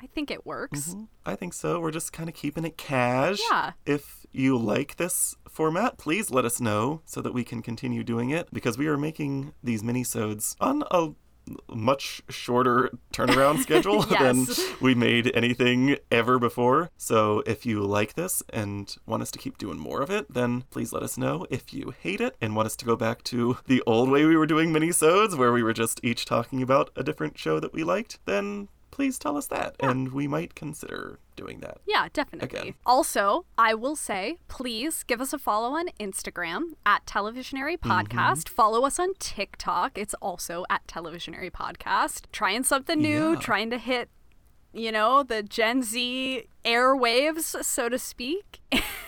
I 0.00 0.06
think 0.06 0.30
it 0.30 0.46
works. 0.46 0.90
Mm-hmm. 0.90 1.04
I 1.26 1.34
think 1.34 1.52
so. 1.52 1.80
We're 1.80 1.90
just 1.90 2.12
kind 2.12 2.28
of 2.28 2.36
keeping 2.36 2.64
it 2.64 2.76
cash. 2.76 3.40
Yeah. 3.50 3.72
If 3.86 4.24
you 4.30 4.56
like 4.56 4.96
this 4.96 5.34
format, 5.48 5.98
please 5.98 6.30
let 6.30 6.44
us 6.44 6.60
know 6.60 7.02
so 7.04 7.22
that 7.22 7.34
we 7.34 7.42
can 7.42 7.60
continue 7.60 8.04
doing 8.04 8.30
it 8.30 8.48
because 8.52 8.78
we 8.78 8.86
are 8.86 8.96
making 8.96 9.52
these 9.64 9.82
mini-sodes 9.82 10.54
on 10.60 10.84
a 10.92 11.10
much 11.72 12.22
shorter 12.28 12.90
turnaround 13.12 13.58
schedule 13.62 14.04
Yes. 14.10 14.56
than 14.56 14.76
we 14.80 14.94
made 14.94 15.30
anything 15.34 15.96
ever 16.10 16.38
before. 16.38 16.90
So 16.96 17.42
if 17.46 17.66
you 17.66 17.82
like 17.82 18.14
this 18.14 18.42
and 18.50 18.94
want 19.06 19.22
us 19.22 19.30
to 19.32 19.38
keep 19.38 19.58
doing 19.58 19.78
more 19.78 20.02
of 20.02 20.10
it, 20.10 20.32
then 20.32 20.64
please 20.70 20.92
let 20.92 21.02
us 21.02 21.18
know. 21.18 21.46
If 21.50 21.72
you 21.74 21.94
hate 22.00 22.20
it 22.20 22.36
and 22.40 22.54
want 22.56 22.66
us 22.66 22.76
to 22.76 22.84
go 22.84 22.96
back 22.96 23.22
to 23.24 23.58
the 23.66 23.82
old 23.86 24.08
way 24.10 24.24
we 24.24 24.36
were 24.36 24.46
doing 24.46 24.72
mini-sodes 24.72 25.36
where 25.36 25.52
we 25.52 25.62
were 25.62 25.72
just 25.72 26.00
each 26.04 26.24
talking 26.24 26.62
about 26.62 26.90
a 26.96 27.02
different 27.02 27.38
show 27.38 27.58
that 27.60 27.72
we 27.72 27.82
liked, 27.84 28.18
then 28.24 28.68
please 28.92 29.18
tell 29.18 29.36
us 29.36 29.46
that 29.48 29.74
and 29.80 30.12
we 30.12 30.28
might 30.28 30.54
consider 30.54 31.18
doing 31.34 31.58
that. 31.60 31.78
Yeah, 31.86 32.08
definitely. 32.12 32.60
Again. 32.60 32.74
Also, 32.86 33.46
I 33.58 33.74
will 33.74 33.96
say, 33.96 34.36
please 34.46 35.02
give 35.02 35.20
us 35.20 35.32
a 35.32 35.38
follow 35.38 35.70
on 35.70 35.88
Instagram 35.98 36.74
at 36.86 37.04
Televisionary 37.06 37.78
mm-hmm. 37.78 37.90
Podcast. 37.90 38.48
Follow 38.48 38.84
us 38.84 39.00
on 39.00 39.14
TikTok. 39.18 39.98
It's 39.98 40.14
also 40.14 40.64
at 40.70 40.86
Televisionary 40.86 41.50
Podcast. 41.50 42.26
Trying 42.30 42.62
something 42.62 43.00
new, 43.00 43.32
Yeah. 43.32 43.40
trying 43.40 43.70
to 43.70 43.78
hit, 43.78 44.10
you 44.72 44.92
know, 44.92 45.22
the 45.22 45.42
Gen 45.42 45.82
Z 45.82 46.44
airwaves, 46.64 47.64
so 47.64 47.88
to 47.88 47.98
speak. 47.98 48.60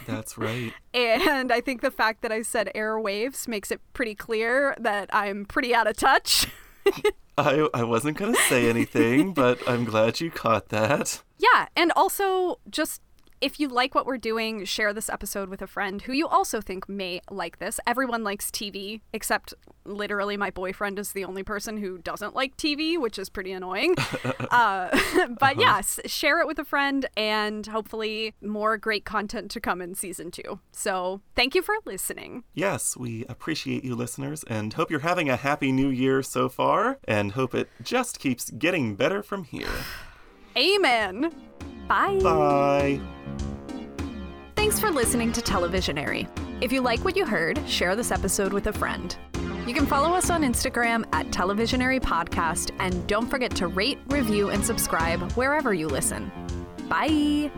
That's 0.07 0.37
right. 0.39 0.73
and 0.95 1.53
I 1.53 1.61
think 1.61 1.83
the 1.83 1.91
fact 1.91 2.23
that 2.23 2.33
I 2.33 2.43
said 2.43 2.71
airwaves 2.75 3.47
makes 3.47 3.71
it 3.71 3.81
pretty 3.93 4.15
clear 4.15 4.75
that 4.81 5.11
I'm 5.13 5.45
pretty 5.45 5.75
out 5.75 5.87
of 5.87 5.97
touch. 5.97 6.47
I, 7.39 7.69
I 7.75 7.83
wasn't 7.85 8.17
going 8.17 8.35
to 8.35 8.41
say 8.43 8.69
anything, 8.69 9.33
but 9.33 9.59
I'm 9.69 9.85
glad 9.85 10.21
you 10.21 10.31
caught 10.31 10.69
that. 10.69 11.23
Yeah, 11.39 11.67
and 11.77 11.93
also 11.97 12.61
just 12.71 13.01
if 13.41 13.61
you 13.61 13.69
like 13.69 13.95
what 13.95 14.07
we're 14.07 14.19
doing, 14.19 14.65
share 14.65 14.93
this 14.93 15.09
episode 15.09 15.49
with 15.49 15.61
a 15.61 15.67
friend 15.67 16.03
who 16.03 16.13
you 16.13 16.27
also 16.27 16.61
think 16.61 16.89
may 16.89 17.21
like 17.31 17.59
this. 17.59 17.79
Everyone 17.87 18.25
likes 18.25 18.51
TV, 18.51 19.01
except 19.13 19.55
literally 19.85 20.37
my 20.37 20.51
boyfriend 20.51 20.99
is 20.99 21.13
the 21.13 21.25
only 21.25 21.43
person 21.43 21.77
who 21.77 21.99
doesn't 21.99 22.35
like 22.35 22.57
TV, 22.57 22.99
which 22.99 23.19
is 23.19 23.29
pretty 23.29 23.53
annoying. 23.53 23.95
uh, 24.51 24.99
but 25.39 25.59
yes, 25.59 26.01
share 26.07 26.41
it 26.41 26.47
with 26.47 26.59
a 26.59 26.65
friend, 26.65 27.07
and 27.17 27.67
hopefully 27.67 28.35
more 28.41 28.77
great 28.77 29.05
content 29.05 29.51
to 29.51 29.61
come 29.61 29.83
in 29.83 29.95
season 29.95 30.31
two. 30.31 30.61
So 30.73 31.21
thank 31.35 31.55
you 31.55 31.63
for 31.63 31.75
listening. 31.85 32.45
Yes, 32.55 32.97
we 32.97 33.25
appreciate 33.29 33.85
you 33.85 33.95
listeners 33.95 34.45
and 34.45 34.73
hope 34.73 34.91
you're 34.91 35.01
having 35.01 35.29
a 35.29 35.37
happy 35.37 35.73
new 35.73 35.89
year 35.89 36.23
so 36.23 36.49
far 36.49 36.99
and 37.07 37.33
hope 37.33 37.55
it 37.55 37.69
just 37.83 38.19
keeps 38.19 38.51
getting 38.51 38.95
better 38.95 39.23
from 39.23 39.45
here. 39.45 39.69
Amen. 40.57 41.33
Bye. 41.89 42.19
Bye. 42.23 43.01
Thanks 44.57 44.81
for 44.81 44.91
listening 44.91 45.33
to 45.33 45.41
Televisionary. 45.41 46.29
If 46.63 46.73
you 46.73 46.81
like 46.81 47.05
what 47.05 47.17
you 47.17 47.27
heard, 47.27 47.61
share 47.69 47.95
this 47.97 48.11
episode 48.11 48.53
with 48.53 48.67
a 48.69 48.73
friend. 48.73 49.17
You 49.67 49.75
can 49.75 49.87
follow 49.87 50.15
us 50.15 50.31
on 50.31 50.43
Instagram 50.43 51.05
at 51.13 51.27
Televisionary 51.27 52.01
Podcast 52.01 52.71
and 52.79 53.07
don't 53.07 53.29
forget 53.29 53.55
to 53.57 53.67
rate, 53.67 53.99
review, 54.09 54.51
and 54.51 54.65
subscribe 54.65 55.33
wherever 55.33 55.73
you 55.75 55.89
listen. 55.89 56.31
Bye. 56.89 57.51